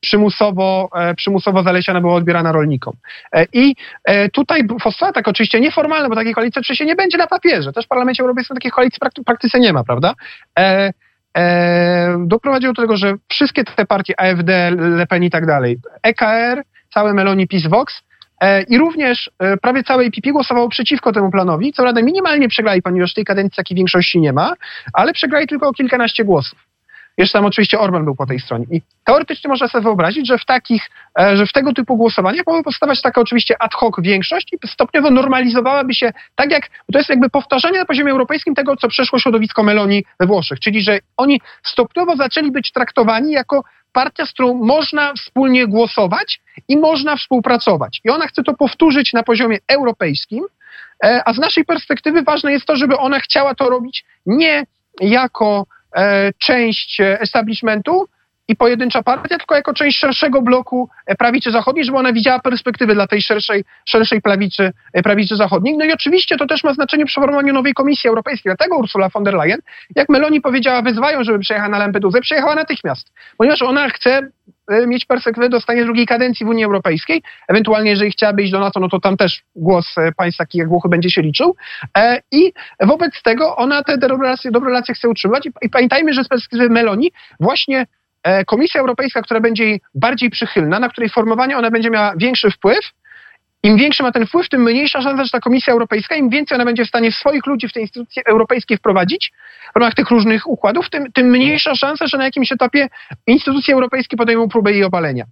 przymusowo, 0.00 0.88
e, 0.94 1.14
przymusowo 1.14 1.62
zalesiana 1.62 2.00
była 2.00 2.14
odbierana 2.14 2.52
rolnikom. 2.52 2.94
E, 3.32 3.46
I 3.52 3.74
tutaj 4.32 4.62
tak 5.14 5.28
oczywiście 5.28 5.60
nieformalne, 5.60 6.08
bo 6.08 6.14
takiej 6.14 6.34
koalicji 6.34 6.60
oczywiście 6.60 6.86
nie 6.86 6.96
będzie 6.96 7.18
na 7.18 7.26
papierze. 7.26 7.72
Też 7.72 7.84
w 7.84 7.88
Parlamencie 7.88 8.22
Europejskim 8.22 8.56
takiej 8.56 8.70
koalicji 8.70 8.98
w 9.20 9.24
praktyce 9.24 9.60
nie 9.60 9.72
ma, 9.72 9.84
prawda? 9.84 10.14
doprowadziło 12.18 12.72
do 12.72 12.82
tego, 12.82 12.96
że 12.96 13.14
wszystkie 13.28 13.64
te 13.64 13.86
partie 13.86 14.20
AfD, 14.20 14.70
Le 14.70 15.06
Pen 15.06 15.22
i 15.22 15.30
tak 15.30 15.46
dalej, 15.46 15.78
EKR, 16.02 16.62
całe 16.94 17.14
Meloni, 17.14 17.48
PiS, 17.48 17.66
Vox 17.66 18.02
i 18.68 18.78
również 18.78 19.30
prawie 19.62 19.82
całe 19.82 20.04
IPP 20.04 20.32
głosowało 20.32 20.68
przeciwko 20.68 21.12
temu 21.12 21.30
planowi, 21.30 21.72
co 21.72 21.84
radę 21.84 22.02
minimalnie 22.02 22.48
przegrali, 22.48 22.82
ponieważ 22.82 23.12
w 23.12 23.14
tej 23.14 23.24
kadencji 23.24 23.56
takiej 23.56 23.76
większości 23.76 24.20
nie 24.20 24.32
ma, 24.32 24.54
ale 24.92 25.12
przegrali 25.12 25.46
tylko 25.46 25.68
o 25.68 25.72
kilkanaście 25.72 26.24
głosów. 26.24 26.65
Jeszcze 27.16 27.38
tam 27.38 27.44
oczywiście 27.44 27.78
Orban 27.78 28.04
był 28.04 28.14
po 28.14 28.26
tej 28.26 28.40
stronie. 28.40 28.66
I 28.70 28.82
teoretycznie 29.04 29.48
można 29.48 29.68
sobie 29.68 29.84
wyobrazić, 29.84 30.26
że 30.26 30.38
w 30.38 30.44
takich, 30.44 30.90
e, 31.20 31.36
że 31.36 31.46
w 31.46 31.52
tego 31.52 31.72
typu 31.72 31.96
głosowaniach 31.96 32.46
mogłaby 32.46 32.64
powstawać 32.64 33.02
taka 33.02 33.20
oczywiście 33.20 33.62
ad 33.62 33.74
hoc 33.74 33.94
większość 33.98 34.52
i 34.52 34.68
stopniowo 34.68 35.10
normalizowałaby 35.10 35.94
się 35.94 36.12
tak 36.34 36.50
jak, 36.50 36.68
to 36.92 36.98
jest 36.98 37.10
jakby 37.10 37.30
powtarzanie 37.30 37.78
na 37.78 37.84
poziomie 37.84 38.12
europejskim 38.12 38.54
tego, 38.54 38.76
co 38.76 38.88
przeszło 38.88 39.18
środowisko 39.18 39.62
Meloni 39.62 40.04
we 40.20 40.26
Włoszech, 40.26 40.60
czyli 40.60 40.82
że 40.82 40.98
oni 41.16 41.40
stopniowo 41.62 42.16
zaczęli 42.16 42.50
być 42.50 42.72
traktowani 42.72 43.32
jako 43.32 43.64
partia, 43.92 44.26
z 44.26 44.32
którą 44.32 44.54
można 44.54 45.14
wspólnie 45.14 45.66
głosować 45.66 46.40
i 46.68 46.76
można 46.76 47.16
współpracować. 47.16 48.00
I 48.04 48.10
ona 48.10 48.26
chce 48.26 48.42
to 48.42 48.54
powtórzyć 48.54 49.12
na 49.12 49.22
poziomie 49.22 49.58
europejskim, 49.68 50.44
e, 51.04 51.22
a 51.24 51.32
z 51.34 51.38
naszej 51.38 51.64
perspektywy 51.64 52.22
ważne 52.22 52.52
jest 52.52 52.66
to, 52.66 52.76
żeby 52.76 52.96
ona 52.96 53.20
chciała 53.20 53.54
to 53.54 53.70
robić 53.70 54.04
nie 54.26 54.66
jako 55.00 55.66
część 56.38 57.00
establishmentu 57.00 58.08
i 58.48 58.56
pojedyncza 58.56 59.02
partia, 59.02 59.38
tylko 59.38 59.54
jako 59.54 59.74
część 59.74 59.98
szerszego 59.98 60.42
bloku 60.42 60.88
e, 61.06 61.14
prawicy 61.14 61.50
zachodniej, 61.50 61.84
żeby 61.84 61.98
ona 61.98 62.12
widziała 62.12 62.38
perspektywy 62.38 62.94
dla 62.94 63.06
tej 63.06 63.22
szerszej, 63.22 63.64
szerszej 63.84 64.22
prawicy, 64.22 64.72
e, 64.92 65.02
prawicy 65.02 65.36
zachodniej. 65.36 65.76
No 65.76 65.84
i 65.84 65.92
oczywiście 65.92 66.36
to 66.36 66.46
też 66.46 66.64
ma 66.64 66.74
znaczenie 66.74 67.06
przy 67.06 67.20
formowaniu 67.20 67.52
nowej 67.52 67.74
Komisji 67.74 68.08
Europejskiej. 68.08 68.50
Dlatego 68.50 68.76
Ursula 68.76 69.08
von 69.08 69.24
der 69.24 69.34
Leyen, 69.34 69.60
jak 69.96 70.08
Meloni 70.08 70.40
powiedziała, 70.40 70.82
wyzwają, 70.82 71.24
żeby 71.24 71.38
przyjechała 71.38 71.70
na 71.70 71.78
Lampedusę, 71.78 72.20
przyjechała 72.20 72.54
natychmiast, 72.54 73.12
ponieważ 73.36 73.62
ona 73.62 73.88
chce 73.88 74.28
mieć 74.86 75.04
perspektywę 75.04 75.48
dostania 75.48 75.84
drugiej 75.84 76.06
kadencji 76.06 76.46
w 76.46 76.48
Unii 76.48 76.64
Europejskiej. 76.64 77.22
Ewentualnie, 77.48 77.90
jeżeli 77.90 78.10
chciałaby 78.10 78.42
iść 78.42 78.52
do 78.52 78.60
NATO, 78.60 78.80
no 78.80 78.88
to 78.88 79.00
tam 79.00 79.16
też 79.16 79.42
głos 79.56 79.94
państw 80.16 80.38
takich 80.38 80.58
jak 80.58 80.68
Włochy 80.68 80.88
będzie 80.88 81.10
się 81.10 81.22
liczył. 81.22 81.56
I 82.32 82.52
wobec 82.80 83.22
tego 83.22 83.56
ona 83.56 83.82
te 83.82 83.98
dobre 83.98 84.16
relacje, 84.18 84.50
dobre 84.50 84.68
relacje 84.68 84.94
chce 84.94 85.08
utrzymywać. 85.08 85.48
I 85.62 85.70
pamiętajmy, 85.70 86.14
że 86.14 86.24
z 86.24 86.28
perspektywy 86.28 86.70
Meloni 86.70 87.12
właśnie 87.40 87.86
E, 87.86 87.86
Komisja 88.46 88.80
Europejska, 88.80 89.22
która 89.22 89.40
będzie 89.40 89.64
jej 89.64 89.80
bardziej 89.94 90.30
przychylna, 90.30 90.80
na 90.80 90.88
której 90.88 91.10
formowanie 91.10 91.58
ona 91.58 91.70
będzie 91.70 91.90
miała 91.90 92.12
większy 92.16 92.50
wpływ, 92.50 92.92
im 93.62 93.76
większy 93.76 94.02
ma 94.02 94.12
ten 94.12 94.26
wpływ, 94.26 94.48
tym 94.48 94.62
mniejsza 94.62 95.02
szansa, 95.02 95.24
że 95.24 95.30
ta 95.30 95.40
Komisja 95.40 95.72
Europejska, 95.72 96.14
im 96.14 96.30
więcej 96.30 96.56
ona 96.56 96.64
będzie 96.64 96.84
w 96.84 96.88
stanie 96.88 97.12
swoich 97.12 97.46
ludzi 97.46 97.68
w 97.68 97.72
te 97.72 97.80
instytucje 97.80 98.22
europejskie 98.26 98.76
wprowadzić 98.76 99.32
w 99.74 99.78
ramach 99.78 99.94
tych 99.94 100.10
różnych 100.10 100.46
układów, 100.46 100.90
tym, 100.90 101.12
tym 101.12 101.26
mniejsza 101.26 101.74
szansa, 101.74 102.06
że 102.06 102.18
na 102.18 102.24
jakimś 102.24 102.52
etapie 102.52 102.88
instytucje 103.26 103.74
europejskie 103.74 104.16
podejmą 104.16 104.48
próbę 104.48 104.72
jej 104.72 104.84
obalenia. 104.84 105.24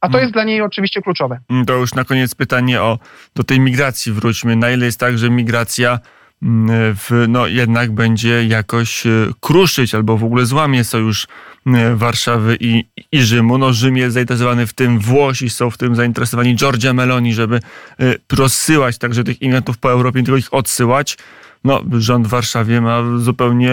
A 0.00 0.06
to 0.06 0.12
hmm. 0.12 0.22
jest 0.22 0.32
dla 0.32 0.44
niej 0.44 0.62
oczywiście 0.62 1.02
kluczowe. 1.02 1.38
To 1.66 1.72
już 1.72 1.94
na 1.94 2.04
koniec 2.04 2.34
pytanie 2.34 2.82
o 2.82 2.98
do 3.34 3.44
tej 3.44 3.60
migracji 3.60 4.12
wróćmy. 4.12 4.56
Na 4.56 4.70
ile 4.70 4.86
jest 4.86 5.00
tak, 5.00 5.18
że 5.18 5.30
migracja 5.30 5.98
w, 6.94 7.24
no, 7.28 7.46
jednak 7.46 7.92
będzie 7.92 8.46
jakoś 8.46 9.04
kruszyć 9.40 9.94
albo 9.94 10.16
w 10.16 10.24
ogóle 10.24 10.46
złamie 10.46 10.84
sojusz 10.84 11.26
Warszawy 11.94 12.56
i, 12.60 12.84
i 13.12 13.20
Rzymu. 13.20 13.58
No, 13.58 13.72
Rzym 13.72 13.96
jest 13.96 14.14
zainteresowany 14.14 14.66
w 14.66 14.72
tym, 14.72 14.98
Włosi 14.98 15.50
są 15.50 15.70
w 15.70 15.78
tym 15.78 15.96
zainteresowani, 15.96 16.54
Giorgia 16.54 16.92
Meloni, 16.92 17.34
żeby 17.34 17.60
rozsyłać 18.32 18.98
także 18.98 19.24
tych 19.24 19.42
imigrantów 19.42 19.78
po 19.78 19.90
Europie, 19.90 20.22
tylko 20.22 20.36
ich 20.36 20.54
odsyłać. 20.54 21.16
No, 21.64 21.80
rząd 21.92 22.26
w 22.26 22.30
Warszawie 22.30 22.80
ma 22.80 23.02
zupełnie 23.16 23.70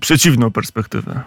przeciwną 0.00 0.50
perspektywę. 0.50 1.20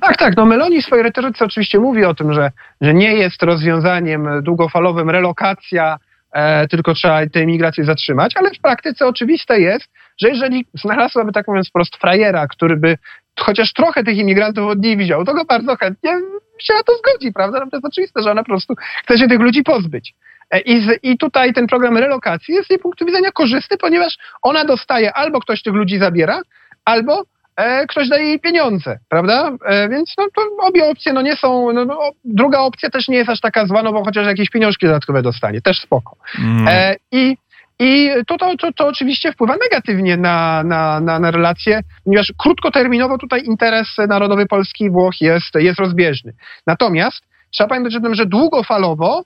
Tak, 0.00 0.16
tak. 0.16 0.36
No 0.36 0.46
Meloni 0.46 0.82
w 0.82 0.84
swojej 0.84 1.02
retoryce 1.02 1.44
oczywiście 1.44 1.78
mówi 1.78 2.04
o 2.04 2.14
tym, 2.14 2.32
że, 2.32 2.50
że 2.80 2.94
nie 2.94 3.14
jest 3.14 3.42
rozwiązaniem 3.42 4.28
długofalowym 4.42 5.10
relokacja, 5.10 5.98
e, 6.32 6.68
tylko 6.68 6.94
trzeba 6.94 7.26
tę 7.26 7.42
imigrację 7.42 7.84
zatrzymać, 7.84 8.32
ale 8.36 8.50
w 8.50 8.58
praktyce 8.58 9.06
oczywiste 9.06 9.60
jest, 9.60 9.88
że 10.20 10.28
jeżeli 10.28 10.66
znalazłaby, 10.74 11.32
tak 11.32 11.48
mówiąc 11.48 11.68
wprost, 11.68 11.96
frajera, 11.96 12.46
który 12.48 12.76
by 12.76 12.98
chociaż 13.40 13.72
trochę 13.72 14.04
tych 14.04 14.16
imigrantów 14.16 14.70
od 14.70 14.78
niej 14.78 14.96
widział, 14.96 15.24
to 15.24 15.34
go 15.34 15.44
bardzo 15.44 15.76
chętnie 15.76 16.10
się 16.58 16.74
na 16.74 16.82
to 16.82 16.92
zgodzi, 16.96 17.32
prawda? 17.32 17.60
No 17.60 17.70
to 17.70 17.76
jest 17.76 17.86
oczywiste, 17.86 18.22
że 18.22 18.30
ona 18.30 18.42
po 18.42 18.48
prostu 18.48 18.74
chce 19.04 19.18
się 19.18 19.28
tych 19.28 19.40
ludzi 19.40 19.62
pozbyć. 19.62 20.14
E, 20.50 20.60
I, 20.60 20.80
z, 20.80 20.98
I 21.02 21.18
tutaj 21.18 21.52
ten 21.52 21.66
program 21.66 21.98
relokacji 21.98 22.54
jest 22.54 22.66
z 22.66 22.70
jej 22.70 22.78
punktu 22.78 23.06
widzenia 23.06 23.32
korzystny, 23.32 23.76
ponieważ 23.76 24.18
ona 24.42 24.64
dostaje 24.64 25.12
albo 25.12 25.40
ktoś 25.40 25.62
tych 25.62 25.74
ludzi 25.74 25.98
zabiera, 25.98 26.40
albo 26.84 27.24
e, 27.56 27.86
ktoś 27.86 28.08
daje 28.08 28.24
jej 28.24 28.40
pieniądze, 28.40 28.98
prawda? 29.08 29.52
E, 29.66 29.88
więc 29.88 30.14
no, 30.18 30.24
to 30.34 30.66
obie 30.66 30.84
opcje 30.84 31.12
no, 31.12 31.22
nie 31.22 31.36
są. 31.36 31.72
No, 31.72 31.84
no, 31.84 31.98
druga 32.24 32.58
opcja 32.58 32.90
też 32.90 33.08
nie 33.08 33.16
jest 33.16 33.30
aż 33.30 33.40
taka 33.40 33.66
zła, 33.66 33.82
no 33.82 33.92
bo 33.92 34.04
chociaż 34.04 34.26
jakieś 34.26 34.50
pieniążki 34.50 34.86
dodatkowe 34.86 35.22
dostanie, 35.22 35.60
też 35.60 35.80
spoko. 35.80 36.16
Mm. 36.38 36.68
E, 36.68 36.96
I 37.12 37.36
i 37.78 38.10
to, 38.26 38.38
to, 38.38 38.56
to, 38.56 38.72
to 38.72 38.86
oczywiście 38.86 39.32
wpływa 39.32 39.56
negatywnie 39.56 40.16
na, 40.16 40.62
na, 40.62 41.00
na, 41.00 41.18
na 41.18 41.30
relacje, 41.30 41.80
ponieważ 42.04 42.32
krótkoterminowo 42.38 43.18
tutaj 43.18 43.44
interes 43.44 43.88
narodowy 44.08 44.46
Polski 44.46 44.84
i 44.84 44.90
Włoch 44.90 45.20
jest, 45.20 45.54
jest 45.54 45.78
rozbieżny. 45.78 46.32
Natomiast 46.66 47.22
trzeba 47.50 47.68
pamiętać 47.68 47.96
o 47.96 48.00
tym, 48.00 48.14
że 48.14 48.26
długofalowo 48.26 49.24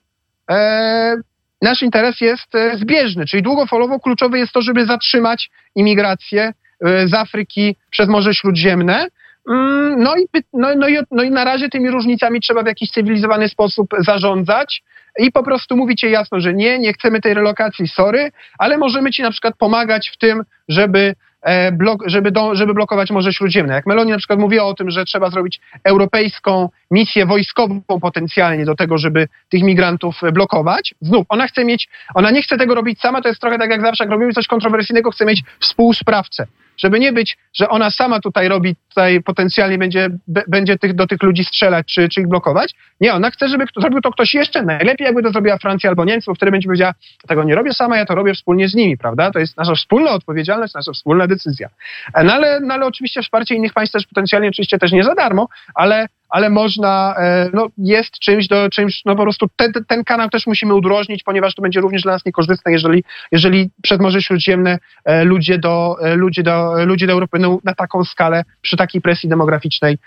e, 0.51 1.15
nasz 1.61 1.81
interes 1.81 2.21
jest 2.21 2.55
e, 2.55 2.77
zbieżny, 2.77 3.25
czyli 3.25 3.43
długofalowo 3.43 3.99
kluczowe 3.99 4.39
jest 4.39 4.51
to, 4.51 4.61
żeby 4.61 4.85
zatrzymać 4.85 5.49
imigrację 5.75 6.53
e, 6.85 7.07
z 7.07 7.13
Afryki 7.13 7.75
przez 7.89 8.07
Morze 8.07 8.33
Śródziemne. 8.33 9.07
Mm, 9.49 10.03
no 10.03 10.15
i, 10.17 10.27
no, 10.53 10.75
no, 10.75 10.87
i, 10.87 10.97
no 11.11 11.23
i 11.23 11.31
na 11.31 11.43
razie 11.43 11.69
tymi 11.69 11.89
różnicami 11.89 12.41
trzeba 12.41 12.63
w 12.63 12.67
jakiś 12.67 12.91
cywilizowany 12.91 13.49
sposób 13.49 13.87
zarządzać 13.99 14.83
i 15.19 15.31
po 15.31 15.43
prostu 15.43 15.77
mówicie 15.77 16.09
jasno, 16.09 16.39
że 16.39 16.53
nie, 16.53 16.79
nie 16.79 16.93
chcemy 16.93 17.21
tej 17.21 17.33
relokacji, 17.33 17.87
sorry, 17.87 18.31
ale 18.57 18.77
możemy 18.77 19.11
ci 19.11 19.21
na 19.21 19.31
przykład 19.31 19.57
pomagać 19.57 20.09
w 20.09 20.17
tym, 20.17 20.43
żeby 20.67 21.15
E, 21.41 21.71
blok, 21.71 22.03
żeby, 22.05 22.31
do, 22.31 22.55
żeby 22.55 22.73
blokować 22.73 23.11
Morze 23.11 23.33
Śródziemne. 23.33 23.73
Jak 23.73 23.85
Meloni 23.85 24.11
na 24.11 24.17
przykład 24.17 24.39
mówiła 24.39 24.63
o 24.63 24.73
tym, 24.73 24.91
że 24.91 25.05
trzeba 25.05 25.29
zrobić 25.29 25.59
europejską 25.83 26.69
misję 26.91 27.25
wojskową 27.25 27.81
potencjalnie 28.01 28.65
do 28.65 28.75
tego, 28.75 28.97
żeby 28.97 29.27
tych 29.49 29.63
migrantów 29.63 30.21
blokować. 30.33 30.95
Znów, 31.01 31.25
ona 31.29 31.47
chce 31.47 31.65
mieć, 31.65 31.89
ona 32.15 32.31
nie 32.31 32.41
chce 32.41 32.57
tego 32.57 32.75
robić 32.75 32.99
sama, 32.99 33.21
to 33.21 33.27
jest 33.27 33.41
trochę 33.41 33.57
tak 33.57 33.69
jak 33.69 33.81
zawsze, 33.81 34.03
jak 34.03 34.11
robimy 34.11 34.33
coś 34.33 34.47
kontrowersyjnego, 34.47 35.11
chce 35.11 35.25
mieć 35.25 35.43
współsprawcę 35.59 36.47
żeby 36.83 36.99
nie 36.99 37.13
być, 37.13 37.37
że 37.53 37.69
ona 37.69 37.91
sama 37.91 38.19
tutaj 38.19 38.47
robi, 38.47 38.75
tutaj 38.89 39.21
potencjalnie 39.23 39.77
będzie, 39.77 40.09
będzie 40.27 40.77
tych, 40.77 40.93
do 40.93 41.07
tych 41.07 41.23
ludzi 41.23 41.43
strzelać 41.43 41.87
czy, 41.87 42.09
czy 42.09 42.21
ich 42.21 42.27
blokować. 42.27 42.75
Nie, 43.01 43.13
ona 43.13 43.31
chce, 43.31 43.47
żeby 43.47 43.65
zrobił 43.77 44.01
to 44.01 44.11
ktoś 44.11 44.33
jeszcze. 44.33 44.63
Najlepiej 44.63 45.05
jakby 45.05 45.23
to 45.23 45.31
zrobiła 45.31 45.57
Francja 45.57 45.89
albo 45.89 46.05
Niemcy, 46.05 46.25
bo 46.27 46.35
wtedy 46.35 46.51
będzie 46.51 46.67
powiedziała, 46.67 46.93
tego 47.27 47.43
nie 47.43 47.55
robię 47.55 47.73
sama, 47.73 47.97
ja 47.97 48.05
to 48.05 48.15
robię 48.15 48.33
wspólnie 48.33 48.67
z 48.67 48.75
nimi, 48.75 48.97
prawda? 48.97 49.31
To 49.31 49.39
jest 49.39 49.57
nasza 49.57 49.75
wspólna 49.75 50.11
odpowiedzialność, 50.11 50.73
nasza 50.73 50.91
wspólna 50.91 51.27
decyzja. 51.27 51.69
E, 52.13 52.23
no 52.23 52.33
ale, 52.33 52.59
no 52.59 52.73
ale 52.73 52.85
oczywiście 52.85 53.21
wsparcie 53.21 53.55
innych 53.55 53.73
państw 53.73 53.93
też 53.93 54.07
potencjalnie 54.07 54.49
oczywiście 54.49 54.79
też 54.79 54.91
nie 54.91 55.03
za 55.03 55.15
darmo, 55.15 55.47
ale 55.75 56.07
ale 56.31 56.49
można, 56.49 57.15
e, 57.17 57.49
no 57.53 57.67
jest 57.77 58.19
czymś 58.19 58.47
do 58.47 58.69
czymś, 58.69 59.01
no 59.05 59.15
po 59.15 59.23
prostu 59.23 59.47
ten, 59.55 59.71
ten 59.87 60.03
kanał 60.03 60.29
też 60.29 60.47
musimy 60.47 60.73
udrożnić, 60.73 61.23
ponieważ 61.23 61.55
to 61.55 61.61
będzie 61.61 61.81
również 61.81 62.01
dla 62.01 62.11
nas 62.11 62.25
niekorzystne, 62.25 62.71
jeżeli, 62.71 63.03
jeżeli 63.31 63.69
przez 63.81 63.99
Morze 63.99 64.21
Śródziemne 64.21 64.79
e, 65.05 65.23
ludzie 65.23 65.57
do, 65.57 65.95
e, 66.01 66.15
ludzie 66.15 66.43
do, 66.43 66.85
ludzie 66.85 67.07
do 67.07 67.13
Europy 67.13 67.39
no, 67.39 67.59
na 67.63 67.75
taką 67.75 68.03
skalę 68.03 68.43
przy 68.61 68.77
takiej 68.77 69.01
presji 69.01 69.29
demograficznej 69.29 69.97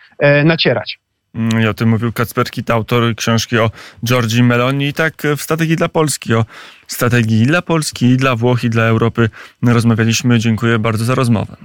nacierać. 0.45 0.99
Mm, 1.35 1.63
I 1.63 1.67
o 1.67 1.75
tym 1.75 1.89
mówił 1.89 2.13
Kacper 2.13 2.51
Kit, 2.51 2.71
autor 2.71 3.15
książki 3.17 3.59
o 3.59 3.71
Giorgi 4.05 4.43
Meloni. 4.43 4.89
I 4.89 4.93
tak 4.93 5.23
w 5.37 5.43
strategii 5.43 5.77
dla 5.77 5.89
Polski, 5.89 6.35
o 6.35 6.45
strategii 6.87 7.47
dla 7.47 7.63
Polski, 7.63 8.07
i 8.07 8.17
dla 8.17 8.37
Włoch, 8.37 8.65
i 8.65 8.71
dla 8.71 8.85
Europy 8.85 9.29
rozmawialiśmy. 9.63 10.39
Dziękuję 10.39 10.79
bardzo 10.79 11.05
za 11.05 11.15
rozmowę. 11.15 11.57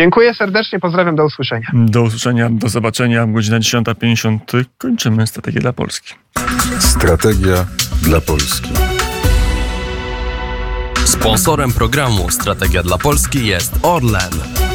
Dziękuję 0.00 0.34
serdecznie, 0.34 0.80
pozdrawiam, 0.80 1.16
do 1.16 1.24
usłyszenia. 1.24 1.68
Do 1.74 2.02
usłyszenia, 2.02 2.48
do 2.50 2.68
zobaczenia. 2.68 3.26
Godzina 3.26 3.58
10.50. 3.58 4.64
Kończymy 4.78 5.26
Strategię 5.26 5.60
dla 5.60 5.72
Polski. 5.72 6.14
Strategia 6.78 7.66
dla 8.02 8.20
Polski. 8.20 8.70
Sponsorem 11.04 11.72
programu 11.72 12.30
Strategia 12.30 12.82
dla 12.82 12.98
Polski 12.98 13.46
jest 13.46 13.78
Orlen. 13.82 14.65